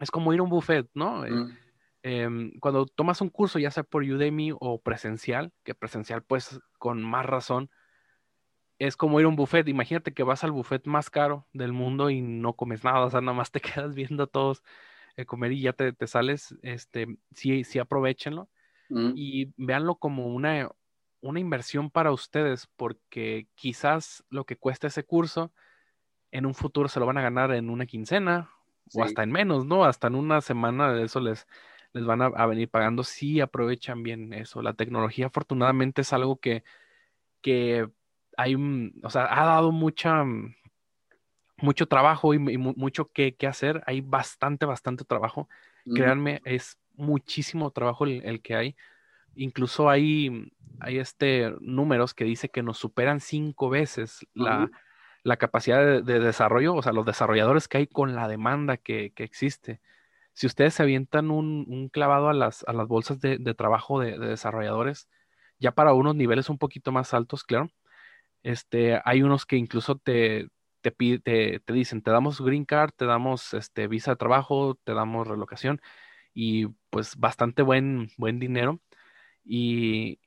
[0.00, 1.24] es como ir a un buffet, ¿no?
[1.24, 1.58] Eh, mm.
[2.02, 7.00] em, cuando tomas un curso, ya sea por Udemy o presencial, que presencial, pues con
[7.00, 7.70] más razón,
[8.80, 9.68] es como ir a un buffet.
[9.68, 13.20] Imagínate que vas al buffet más caro del mundo y no comes nada, o sea,
[13.20, 14.64] nada más te quedas viendo a todos
[15.16, 16.56] eh, comer y ya te, te, sales.
[16.62, 17.06] Este,
[17.36, 18.48] sí, sí, aprovechenlo.
[18.88, 19.12] Mm.
[19.16, 20.70] y véanlo como una,
[21.20, 25.52] una inversión para ustedes, porque quizás lo que cuesta ese curso
[26.30, 28.50] en un futuro se lo van a ganar en una quincena
[28.92, 29.84] o hasta en menos, ¿no?
[29.84, 31.46] Hasta en una semana de eso les,
[31.92, 34.60] les van a, venir pagando si aprovechan bien eso.
[34.60, 36.64] La tecnología afortunadamente es algo que,
[37.40, 37.88] que
[38.36, 40.24] hay, o sea, ha dado mucha,
[41.56, 43.82] mucho trabajo y, mucho que, que, hacer.
[43.86, 45.48] Hay bastante, bastante trabajo.
[45.94, 48.76] Créanme, es muchísimo trabajo el, que hay.
[49.34, 54.70] Incluso hay, hay este, números que dice que nos superan cinco veces la,
[55.38, 59.80] capacidad de, desarrollo, o sea, los desarrolladores que hay con la demanda que, existe.
[60.32, 65.08] Si ustedes se avientan un, clavado a las, a las bolsas de, trabajo de, desarrolladores,
[65.58, 67.70] ya para unos niveles un poquito más altos, claro,
[68.42, 70.48] este, hay unos que incluso te,
[70.82, 74.92] te, te, te, dicen, te damos green card, te damos este, visa de trabajo, te
[74.94, 75.80] damos relocación
[76.34, 78.80] y pues bastante buen, buen dinero.
[79.44, 80.18] Y,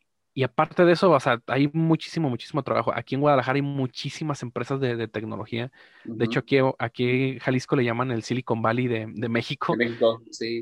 [0.44, 2.94] aparte de eso, o sea, hay muchísimo, muchísimo trabajo.
[2.96, 5.72] Aquí en Guadalajara hay muchísimas empresas de, tecnología.
[6.06, 9.76] De hecho, aquí, aquí Jalisco le llaman el Silicon Valley de, México.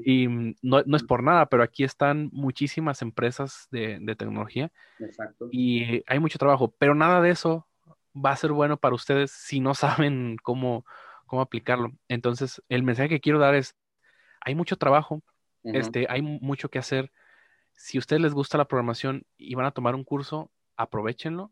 [0.06, 0.28] Y
[0.62, 4.72] no, es por nada, pero aquí están muchísimas empresas de, tecnología.
[5.00, 5.50] Exacto.
[5.52, 7.68] Y hay mucho trabajo, pero nada de eso
[8.16, 9.74] va a ser bueno para ustedes si no
[10.08, 10.86] saben cómo,
[11.26, 11.92] cómo aplicarlo.
[12.08, 13.76] Entonces, el mensaje que quiero dar es,
[14.40, 15.22] hay mucho trabajo,
[15.66, 17.12] este, hay mucho que hacer.
[17.74, 21.52] Si a ustedes les gusta la programación y van a tomar un curso, aprovechenlo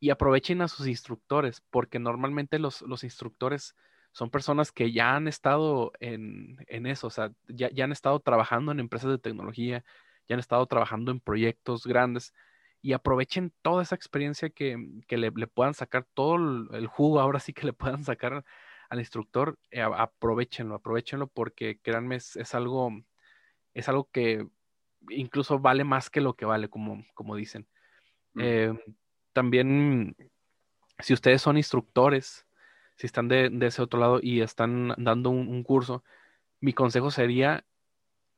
[0.00, 3.76] y aprovechen a sus instructores, porque normalmente los, instructores
[4.10, 8.80] son personas que ya han estado en, eso, o sea, ya, han estado trabajando en
[8.80, 9.84] empresas de tecnología,
[10.28, 12.34] ya han estado trabajando en proyectos grandes
[12.80, 14.76] y aprovechen toda esa experiencia que,
[15.08, 18.44] le, puedan sacar, todo el, jugo ahora sí que le puedan sacar
[18.90, 22.90] al instructor, eh, aprovechenlo, aprovechenlo porque créanme, es, algo
[23.74, 24.46] es algo que
[25.10, 27.66] incluso vale más que lo que vale, como, como dicen.
[28.38, 28.72] Eh,
[29.32, 30.16] también,
[30.98, 32.46] si ustedes son instructores,
[32.96, 36.04] si están de, ese otro lado y están dando un, curso,
[36.60, 37.64] mi consejo sería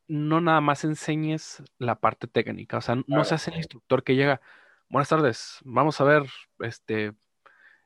[0.07, 4.39] no nada más enseñes la parte técnica, o sea, no seas el instructor que llega,
[4.87, 6.23] buenas tardes, vamos a ver,
[6.59, 7.13] este,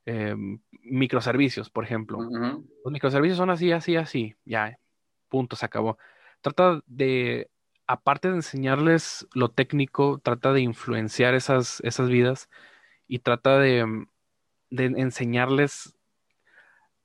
[0.05, 2.19] em, microservicios, por ejemplo.
[2.19, 4.77] Los microservicios son así, así, así, ya,
[5.29, 5.97] punto, se acabó
[6.41, 7.49] trata de,
[7.87, 12.49] aparte de enseñarles lo técnico, trata de influenciar esas, esas vidas
[13.07, 14.07] y trata de, mm,
[14.97, 15.95] enseñarles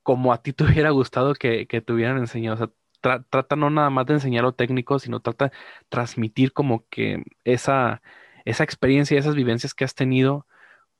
[0.03, 2.55] como a ti te hubiera gustado que, te hubieran enseñado.
[2.55, 5.51] O sea, trata no nada más de enseñar lo técnico, sino trata de
[5.89, 8.01] transmitir como que esa,
[8.45, 10.47] esa experiencia, esas vivencias que has tenido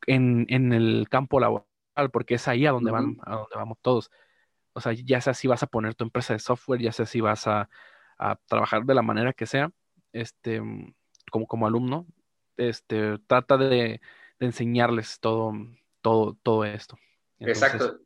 [0.08, 1.66] en, el campo laboral,
[2.12, 4.12] porque es ahí a donde, van, a donde vamos todos.
[4.74, 7.22] O sea, ya sea si vas a poner tu empresa de software, ya sea si
[7.22, 7.70] vas a
[8.18, 9.72] a trabajar de la manera que sea,
[10.14, 10.62] este,
[11.32, 12.06] como, como alumno,
[12.58, 14.02] este, trata de,
[14.40, 15.54] enseñarles todo,
[16.02, 16.98] todo, todo esto.
[17.40, 18.00] Exacto.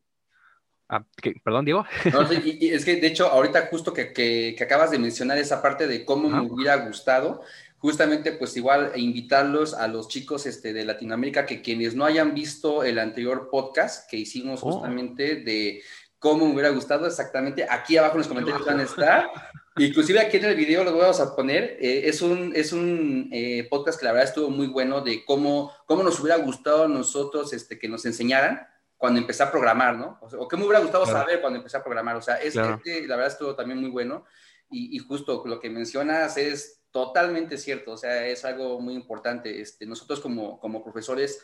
[0.87, 1.05] Ah,
[1.43, 1.85] perdón, Diego.
[2.61, 6.41] es que de hecho, ahorita justo que, acabas de mencionar esa parte de cómo me
[6.41, 7.41] hubiera gustado,
[7.77, 12.83] justamente pues igual invitarlos a los chicos este, de Latinoamérica que quienes no hayan visto
[12.83, 14.71] el anterior podcast que hicimos oh.
[14.71, 15.81] justamente de
[16.17, 19.29] cómo me hubiera gustado exactamente, aquí abajo en los comentarios van a estar.
[19.79, 21.77] Inclusive aquí en el video lo vamos a poner.
[21.79, 25.73] Eh, es un, es un eh, podcast que la verdad estuvo muy bueno de cómo,
[25.85, 28.67] cómo nos hubiera gustado a nosotros este, que nos enseñaran
[28.97, 30.19] cuando empecé a programar, ¿no?
[30.37, 32.17] O, qué me hubiera gustado saber cuando empecé a programar.
[32.17, 34.25] O sea, es, este, la verdad estuvo también muy bueno.
[34.69, 39.61] Y, y, justo lo que mencionas es totalmente cierto, o sea, es algo muy importante.
[39.61, 41.43] Este, nosotros como, como profesores,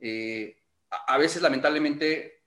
[0.00, 0.58] eh,
[0.90, 2.44] a, veces lamentablemente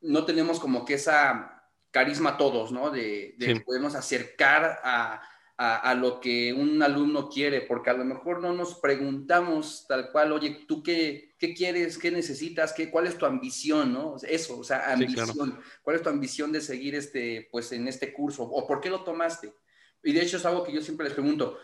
[0.00, 1.59] no tenemos como que esa
[1.90, 2.90] carisma todos, ¿no?
[2.90, 5.22] De, de podernos acercar a,
[5.62, 10.32] a, lo que un alumno quiere, porque a lo mejor no nos preguntamos tal cual,
[10.32, 11.98] oye, ¿tú qué, qué quieres?
[11.98, 12.72] ¿Qué necesitas?
[12.72, 13.92] ¿Qué, ¿Cuál es tu ambición?
[13.92, 14.16] ¿no?
[14.26, 15.60] Eso, o sea, ambición.
[15.82, 18.44] ¿Cuál es tu ambición de seguir este, pues, en este curso?
[18.44, 19.52] ¿O por qué lo tomaste?
[20.02, 21.58] Y de hecho es algo que yo siempre les pregunto,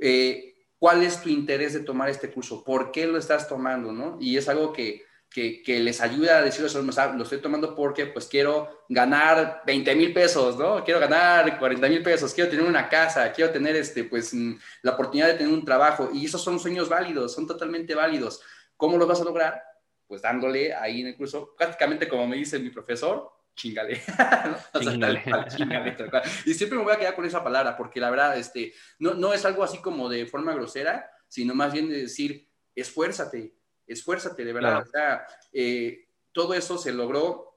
[0.00, 2.62] eh, ¿cuál es tu interés de tomar este curso?
[2.62, 3.90] ¿Por qué lo estás tomando?
[3.90, 4.16] ¿no?
[4.20, 8.26] Y es algo que que, les ayuda a decir eso, lo estoy tomando porque pues
[8.26, 10.82] quiero ganar 20 mil pesos, ¿no?
[10.84, 14.92] Quiero ganar 40 mil pesos, quiero tener una casa, quiero tener este, pues mm, la
[14.92, 18.42] oportunidad de tener un trabajo y esos son sueños válidos, son totalmente válidos.
[18.76, 19.62] ¿Cómo los vas a lograr?
[20.08, 24.02] Pues dándole ahí en el curso, prácticamente como me dice mi profesor, chingale.
[24.80, 25.22] chingale.
[25.48, 25.96] chingale
[26.44, 29.32] y siempre me voy a quedar con esa palabra porque la verdad, este, no, no
[29.32, 33.59] es algo así como de forma grosera, sino más bien de decir, esfuérzate,
[33.92, 34.82] esfuérzate, de verdad.
[34.82, 37.50] O sea, eh, todo eso se logró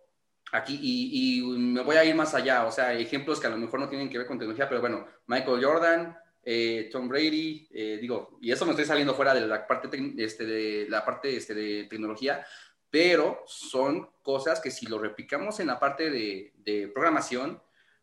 [0.51, 3.79] aquí y, me voy a ir más allá, o sea, ejemplos que a lo mejor
[3.79, 8.37] no tienen que ver con tecnología, pero bueno, Michael Jordan, eh, Tom Brady, eh, digo,
[8.41, 11.85] y eso me estoy saliendo fuera de la parte, este, de, la parte este, de
[11.85, 12.45] tecnología,
[12.89, 17.61] pero son cosas que si lo replicamos en la parte de, programación,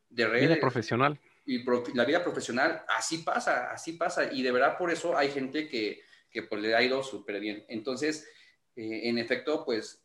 [0.09, 0.49] de redes...
[0.49, 1.21] Vida profesional.
[1.47, 1.65] Y
[1.95, 6.03] la vida profesional, así pasa, así pasa, y de verdad por eso hay gente que
[6.31, 7.65] que pues le ha ido súper bien.
[7.69, 8.27] Entonces,
[8.77, 10.03] eh, en efecto, pues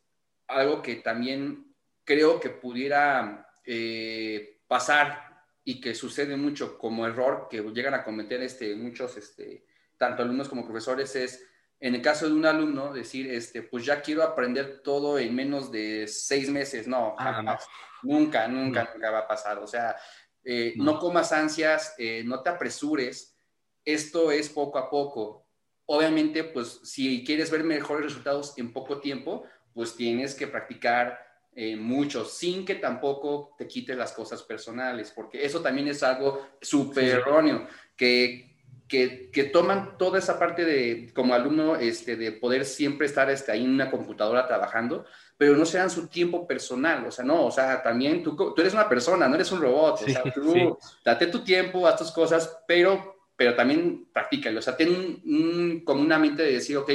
[0.48, 1.74] algo que también
[2.04, 8.42] creo que pudiera eh, pasar y que sucede mucho como error que llegan a cometer
[8.42, 9.64] este, muchos, este,
[9.96, 11.44] tanto alumnos como profesores, es
[11.78, 15.70] en el caso de un alumno decir, este, pues ya quiero aprender todo en menos
[15.70, 16.86] de seis meses.
[16.86, 17.66] No, ah, jamás.
[18.02, 19.58] Nunca, nunca, nunca va a pasar.
[19.58, 19.94] O sea,
[20.42, 20.92] eh, no.
[20.92, 20.98] no.
[20.98, 23.36] comas ansias, no te apresures.
[23.84, 25.45] Esto es poco a poco
[25.86, 31.18] obviamente, pues si quieres ver mejores resultados en poco tiempo, pues tienes que practicar
[31.54, 36.46] eh, mucho, sin que tampoco te quites las cosas personales, porque eso también es algo
[36.60, 37.66] súper erróneo,
[37.96, 38.56] que,
[38.86, 43.52] que, que, toman toda esa parte de, como alumno, este, de poder siempre estar este,
[43.52, 45.06] ahí en una computadora trabajando,
[45.38, 48.54] pero no se dan su tiempo personal, o sea, no, o sea, también tú, tú
[48.58, 52.12] eres una persona, no eres un robot, o sea, tú date tu tiempo, haz tus
[52.12, 54.58] cosas, pero pero también practícalo.
[54.58, 54.88] O sea, ten
[55.24, 56.90] un, como una mente de decir, ok,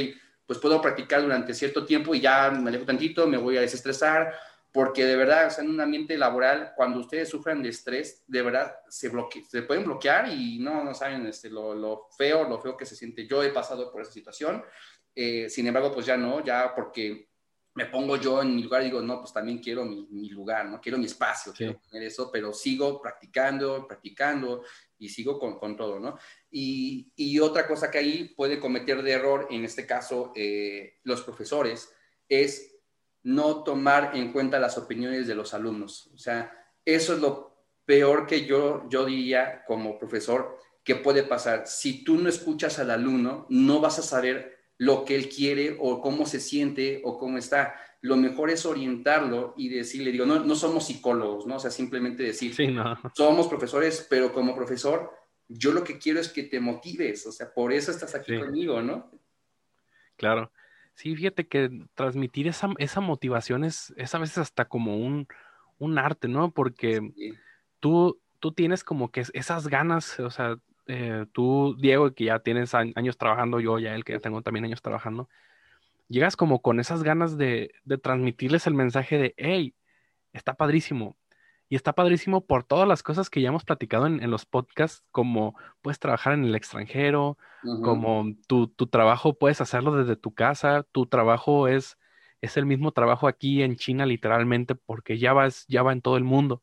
[0.45, 4.33] pues puedo practicar durante cierto tiempo y ya me alejo tantito, me voy a desestresar,
[4.73, 8.41] porque de verdad, o sea, en un ambiente laboral, cuando ustedes sufran de estrés, de
[8.41, 12.59] verdad se, bloque, se pueden bloquear y no, no saben este, lo, lo, feo, lo
[12.59, 13.27] feo que se siente.
[13.27, 14.63] Yo he pasado por esa situación,
[15.13, 17.29] eh, sin embargo, pues ya no, ya porque
[17.73, 20.65] me pongo yo en mi lugar y digo, no, pues también quiero mi, mi lugar,
[20.65, 20.81] ¿no?
[20.81, 24.63] Quiero mi espacio, quiero tener eso, pero sigo practicando, practicando
[25.01, 26.17] y sigo con, con todo, ¿no?
[26.51, 31.23] Y, y, otra cosa que ahí puede cometer de error, en este caso eh, los
[31.23, 31.91] profesores,
[32.29, 32.75] es
[33.23, 36.11] no tomar en cuenta las opiniones de los alumnos.
[36.13, 36.51] O sea,
[36.85, 41.67] eso es lo peor que yo, yo diría como profesor que puede pasar.
[41.67, 45.99] Si tú no escuchas al alumno, no vas a saber lo que él quiere o
[45.99, 47.75] cómo se siente o cómo está.
[48.01, 51.57] Lo mejor es orientarlo y decirle, digo, no, no somos psicólogos, ¿no?
[51.57, 52.55] O sea, simplemente decir,
[53.13, 55.11] somos profesores, pero como profesor,
[55.47, 58.81] yo lo que quiero es que te motives, o sea, por eso estás aquí conmigo,
[58.81, 59.11] ¿no?
[60.15, 60.51] Claro.
[60.95, 65.27] Sí, fíjate que transmitir esa, esa motivación es, a veces hasta como un,
[65.79, 66.51] un arte, ¿no?
[66.51, 66.99] Porque
[67.79, 72.73] tú, tú tienes como que esas ganas, o sea, eh, tú, Diego, que ya tienes
[72.73, 75.29] años trabajando, yo ya el que ya tengo también años trabajando,
[76.11, 79.75] llegas como con esas ganas de, transmitirles el mensaje de, hey,
[80.33, 81.17] está padrísimo.
[81.69, 85.55] Y está padrísimo por todas las cosas que ya hemos platicado en, los podcasts, como
[85.81, 87.37] puedes trabajar en el extranjero,
[87.81, 91.97] como tu, tu, trabajo puedes hacerlo desde tu casa, tu trabajo es,
[92.41, 96.17] es el mismo trabajo aquí en China literalmente, porque ya vas, ya va en todo
[96.17, 96.61] el mundo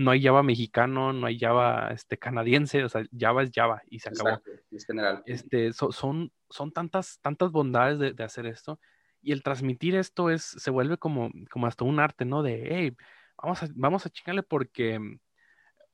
[0.00, 3.98] no hay Java mexicano, no hay Java este, canadiense, o sea, Java es Java y
[3.98, 4.40] se acabó.
[4.70, 5.22] es general.
[5.26, 8.80] Este, son, son tantas, tantas bondades de, hacer esto
[9.20, 12.42] y el transmitir esto es, se vuelve como, como hasta un arte, ¿no?
[12.42, 12.96] De, hey,
[13.42, 14.98] vamos a, vamos a chingarle porque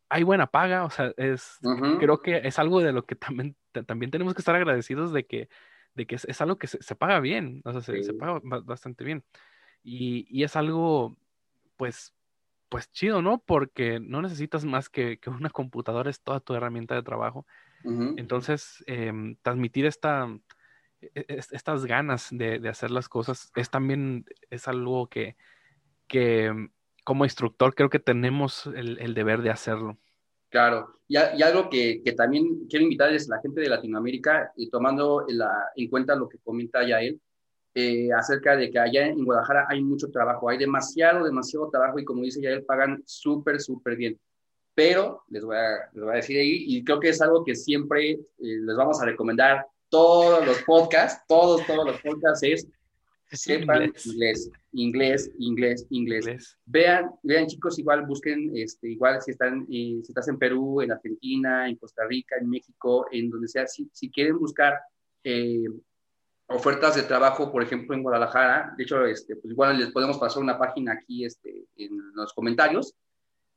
[0.09, 1.59] hay buena paga, o sea, es,
[1.99, 5.49] creo que es algo de lo que también, también tenemos que estar agradecidos de que,
[5.95, 9.25] de que es, algo que se, paga bien, o sea, se, se paga bastante bien.
[9.83, 11.17] Y, y, es algo,
[11.77, 12.15] pues,
[12.69, 13.43] pues chido, ¿no?
[13.45, 17.47] Porque no necesitas más que, una computadora, es toda tu herramienta de trabajo.
[18.17, 20.29] Entonces, em, transmitir esta,
[21.01, 25.37] e, e, estas ganas de, hacer las cosas es también, es algo que,
[26.09, 26.53] que
[27.05, 29.99] como instructor creo que tenemos el, deber de hacerlo.
[30.49, 35.25] Claro, y, algo que, también quiero invitarles a la gente de Latinoamérica, y tomando
[35.77, 37.21] en cuenta lo que comenta Yael,
[37.79, 42.07] eh, acerca de que allá en Guadalajara hay mucho trabajo, hay demasiado, demasiado trabajo y
[42.07, 44.19] como dice Yael, pagan súper, súper bien.
[44.75, 47.55] Pero les voy, a, les voy a decir ahí, y creo que es algo que
[47.55, 52.67] siempre eh, les vamos a recomendar todos los podcasts, todos, todos los podcasts, es
[53.33, 54.51] sepan inglés.
[54.73, 60.29] inglés, inglés, inglés, Vean, vean chicos, igual busquen, este, igual si están, eh, si estás
[60.29, 64.39] en Perú, en Argentina, en Costa Rica, en México, en donde sea, si, si quieren
[64.39, 64.79] buscar
[65.25, 65.67] eh,
[66.49, 70.43] ofertas de trabajo, por ejemplo, en Guadalajara, de hecho, este, pues igual les podemos pasar
[70.43, 72.95] una página aquí este, en los comentarios,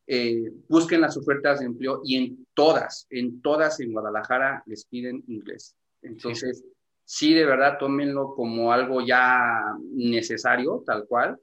[0.08, 5.24] eh, busquen las ofertas de empleo y en todas, en todas en Guadalajara les piden
[5.28, 5.76] inglés.
[6.02, 6.64] Entonces,
[7.06, 11.38] sí, de verdad, tómenlo como algo ya necesario, tal cual,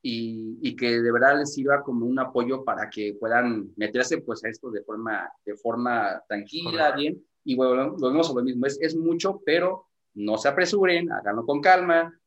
[0.00, 4.48] y, que de verdad les sirva como un apoyo para que puedan meterse pues a
[4.48, 8.96] esto de forma, de forma tranquila, bien, y bueno, volvemos a lo mismo, es, es
[8.96, 9.85] mucho, pero
[10.16, 12.18] no se apresuren, háganlo con calma,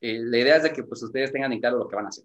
[0.00, 2.08] eh, la idea es de que pues ustedes tengan en claro lo que van a
[2.08, 2.24] hacer.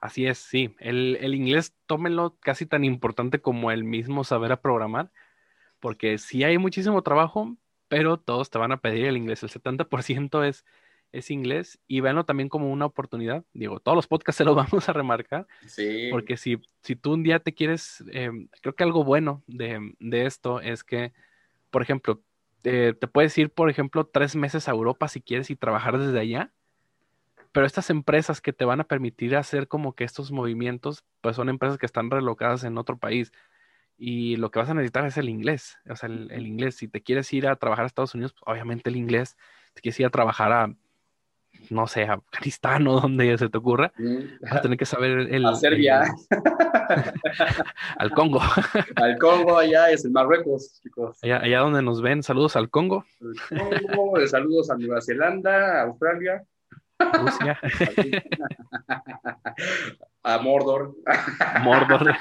[0.00, 0.74] Así es, sí.
[0.80, 5.10] El, el, inglés, tómenlo casi tan importante como el mismo saber a programar,
[5.80, 7.56] porque sí hay muchísimo trabajo,
[7.88, 9.42] pero todos te van a pedir el inglés.
[9.42, 10.66] El 70% es,
[11.12, 13.44] es inglés y véanlo también como una oportunidad.
[13.54, 15.46] Digo, todos los podcasts se los vamos a remarcar.
[15.66, 16.08] Sí.
[16.10, 18.30] Porque si, si tú un día te quieres, eh,
[18.60, 21.14] creo que algo bueno de, de, esto es que,
[21.70, 22.22] por ejemplo,
[22.64, 26.52] te puedes ir, por ejemplo, tres meses a Europa si quieres y trabajar desde allá.
[27.52, 31.48] Pero estas empresas que te van a permitir hacer como que estos movimientos, pues son
[31.48, 33.32] empresas que están relocadas en otro país
[33.96, 35.78] y lo que vas a necesitar es el inglés.
[35.88, 36.76] O sea, el, inglés.
[36.76, 39.36] Si te quieres ir a trabajar a Estados Unidos, pues, obviamente el inglés.
[39.74, 40.74] Si quieres ir a trabajar a,
[41.70, 44.18] no sé, a Afganistán o donde se te ocurra, mm.
[44.42, 45.46] vas a tener que saber el.
[45.46, 46.04] A Serbia.
[47.98, 48.40] al Congo.
[48.96, 51.18] al Congo, allá es el Marruecos, chicos.
[51.22, 53.04] Allá, allá donde nos ven, saludos al Congo.
[53.94, 56.44] Congo, saludos a Nueva Zelanda, Australia.
[56.96, 57.58] Rusia.
[60.22, 60.94] a Mordor.
[61.62, 62.14] Mordor.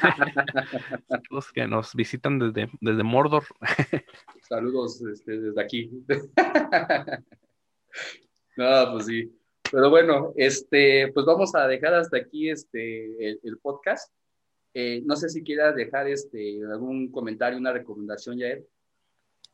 [1.29, 3.43] Los que nos visitan desde, desde Mordor.
[4.41, 5.91] Saludos este, desde aquí.
[8.55, 9.31] No, pues sí.
[9.71, 14.13] Pero bueno, este, pues vamos a dejar hasta aquí este, el, podcast.
[14.73, 18.65] Eh, no sé si quieras dejar este, algún comentario, una recomendación, Yael.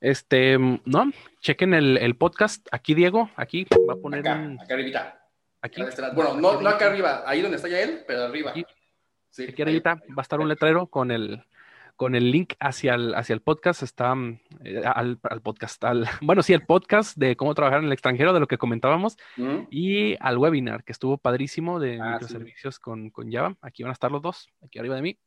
[0.02, 2.68] Este, no, chequen el, podcast.
[2.72, 4.60] Aquí, Diego, aquí va a poner acá, un...
[4.60, 5.16] Acá
[5.62, 5.82] Aquí.
[6.16, 8.52] Bueno, no, no, acá arriba, ahí donde está ya él, pero arriba.
[8.52, 8.66] Aquí,
[9.30, 11.44] sí, aquí arriba va a estar un letrero con el,
[12.00, 14.16] con el link hacia el, hacia el podcast, está
[14.64, 18.40] eh, al, podcast, al, bueno, sí, el podcast de cómo trabajar en el extranjero, de
[18.40, 19.18] lo que comentábamos,
[19.70, 23.58] y al webinar, que estuvo padrísimo de ah, microservicios con, con Java.
[23.62, 25.20] Aquí van a estar los dos, aquí arriba de mí.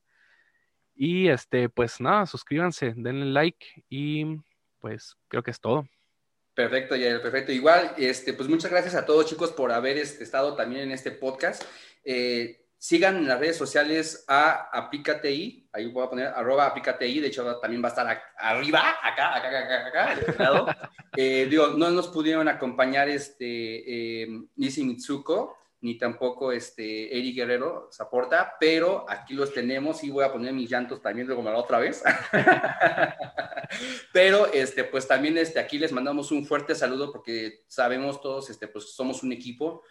[0.94, 4.38] Y este, pues nada, suscríbanse, denle like y
[4.80, 5.86] pues creo que es todo.
[6.54, 7.52] Perfecto, Yael, perfecto.
[7.52, 11.10] Igual, este, pues muchas gracias a todos chicos por haber este, estado también en este
[11.10, 11.64] podcast.
[12.02, 17.28] Eh, sigan en las redes sociales a AplicateI, ahí voy a poner arroba AplicateI, de
[17.28, 22.08] hecho también va a estar arriba, acá, acá, acá, acá, acá, eh, digo, no nos
[22.08, 29.54] pudieron acompañar este, eh, Nisi Mitsuko, ni tampoco este Eri Guerrero Zaporta, pero aquí los
[29.54, 32.02] tenemos y voy a poner mis llantos también luego la otra vez.
[34.12, 38.66] pero este pues también este aquí les mandamos un fuerte saludo porque sabemos todos este
[38.66, 39.82] pues somos un equipo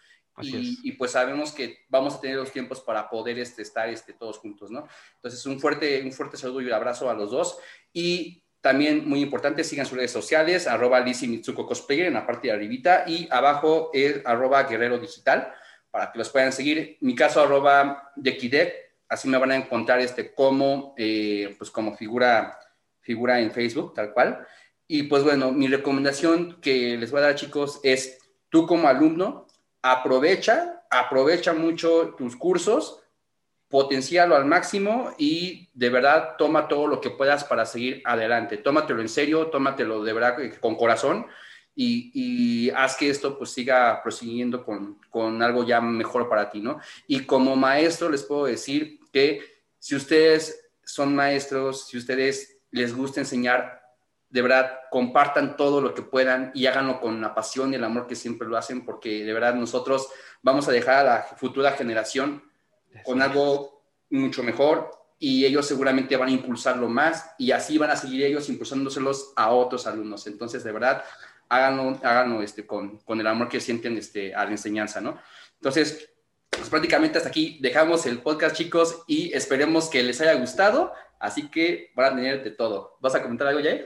[0.42, 4.38] y, pues sabemos que vamos a tener los tiempos para poder este, estar este, todos
[4.38, 4.88] juntos, ¿no?
[5.16, 7.58] Entonces un fuerte un fuerte saludo y un abrazo a los dos
[7.94, 12.48] y también, muy importante, sigan sus redes sociales, arroba Lizzy Mitsuko Cosplayer en la parte
[12.48, 15.52] de arribita y abajo es arroba Guerrero Digital
[15.90, 16.98] para que los puedan seguir.
[17.02, 22.60] Mi caso, arroba de así me van a encontrar este como, eh, pues como figura,
[23.00, 24.48] figura en Facebook, tal cual.
[24.88, 28.20] Y pues bueno, mi recomendación que les voy a dar, chicos, es
[28.50, 29.48] tú como alumno,
[29.82, 33.00] aprovecha, aprovecha mucho tus cursos,
[33.70, 38.58] potencialo al máximo y de verdad toma todo lo que puedas para seguir adelante.
[38.58, 41.26] Tómatelo en serio, tómatelo de verdad con corazón
[41.74, 46.80] y, haz que esto pues siga prosiguiendo con, con, algo ya mejor para ti, ¿no?
[47.08, 49.42] Y como maestro les puedo decir que
[49.80, 53.82] si ustedes son maestros, si ustedes les gusta enseñar,
[54.32, 58.08] de verdad, compartan todo lo que puedan y háganlo con la pasión y el amor
[58.08, 60.08] que siempre lo hacen, porque de verdad nosotros
[60.42, 62.44] vamos a dejar a la futura generación
[63.04, 67.96] con algo mucho mejor y ellos seguramente van a impulsarlo más y así van a
[67.96, 70.26] seguir ellos impulsándoselos a otros alumnos.
[70.28, 71.04] Entonces, de verdad,
[71.50, 75.20] háganlo, háganlo este, con, con, el amor que sienten este, a la enseñanza, ¿no?
[75.56, 76.10] Entonces,
[76.50, 80.94] pues prácticamente hasta aquí dejamos el podcast, chicos, y esperemos que les haya gustado.
[81.20, 82.98] Así que van a tener de todo.
[83.00, 83.86] ¿Vas a comentar algo, Jay?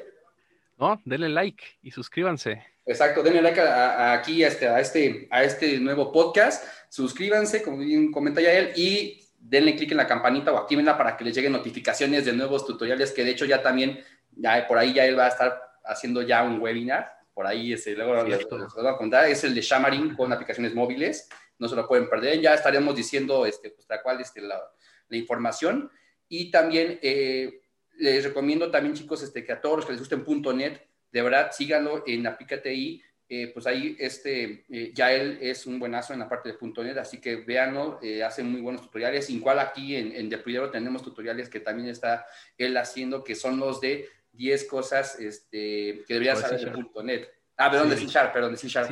[0.78, 2.64] No, denle like y suscríbanse.
[2.86, 6.66] Exacto, denle like aquí a este, a, este, a este nuevo podcast.
[6.90, 11.16] Suscríbanse, como bien comenta ya él, y denle clic en la campanita o actívenla para
[11.16, 14.94] que les lleguen notificaciones de nuevos tutoriales, que de hecho ya también, ya por ahí
[14.94, 17.12] ya él va a estar haciendo ya un webinar.
[17.34, 21.30] Por ahí ese, luego les, voy a contar, es el de Xamarin con aplicaciones móviles.
[21.58, 22.40] No se lo pueden perder.
[22.40, 24.62] Ya estaremos diciendo este, pues, tal cual este, la,
[25.10, 25.90] la información.
[26.28, 27.62] Y también eh,
[27.98, 31.22] les recomiendo también, chicos, este, que a todos los que les guste en .NET, de
[31.22, 36.20] verdad, síganlo en Aplicate eh, pues ahí este, eh, ya él es un buenazo en
[36.20, 39.30] la parte de .NET, así que véanlo, eh, hace muy buenos tutoriales.
[39.32, 42.28] Igual aquí en, en Depridero tenemos tutoriales que también está
[42.58, 47.32] él haciendo, que son los de 10 cosas este, que deberías saber de .NET.
[47.58, 48.92] Ah, perdón, de C Sharp, perdón, de C Sharp.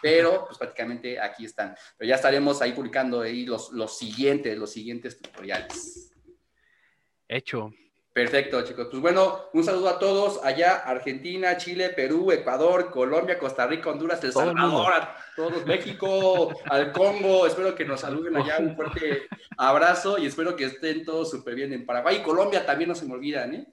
[0.00, 1.76] Pero, pues prácticamente aquí están.
[1.98, 6.10] Pero ya estaremos ahí publicando ahí los, los siguientes, los siguientes tutoriales.
[7.28, 7.70] Hecho.
[8.12, 8.88] Perfecto, chicos.
[8.90, 14.22] Pues bueno, un saludo a todos allá, Argentina, Chile, Perú, Ecuador, Colombia, Costa Rica, Honduras,
[14.22, 17.46] El Salvador, a todos, México, al Congo.
[17.46, 18.58] Espero que nos saluden allá.
[18.58, 22.88] Un fuerte abrazo y espero que estén todos súper bien en Paraguay y Colombia también
[22.88, 23.66] no se me olvidan, ¿eh?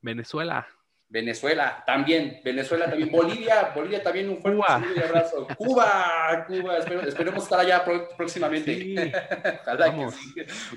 [0.00, 0.66] Venezuela.
[1.12, 4.82] Venezuela también, Venezuela también, Bolivia, Bolivia también un fuerte Cuba.
[5.04, 5.46] abrazo.
[5.58, 7.84] Cuba, Cuba, esperemos estar allá
[8.16, 9.12] próximamente.
[9.78, 10.14] vamos.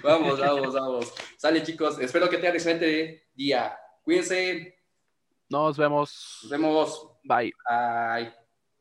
[0.04, 1.14] vamos, vamos, vamos.
[1.38, 3.78] Sale chicos, espero que tengan excelente día.
[4.04, 4.78] Cuídense.
[5.48, 6.40] Nos vemos.
[6.44, 7.10] Nos vemos.
[7.24, 7.54] Bye.
[7.70, 8.45] Bye.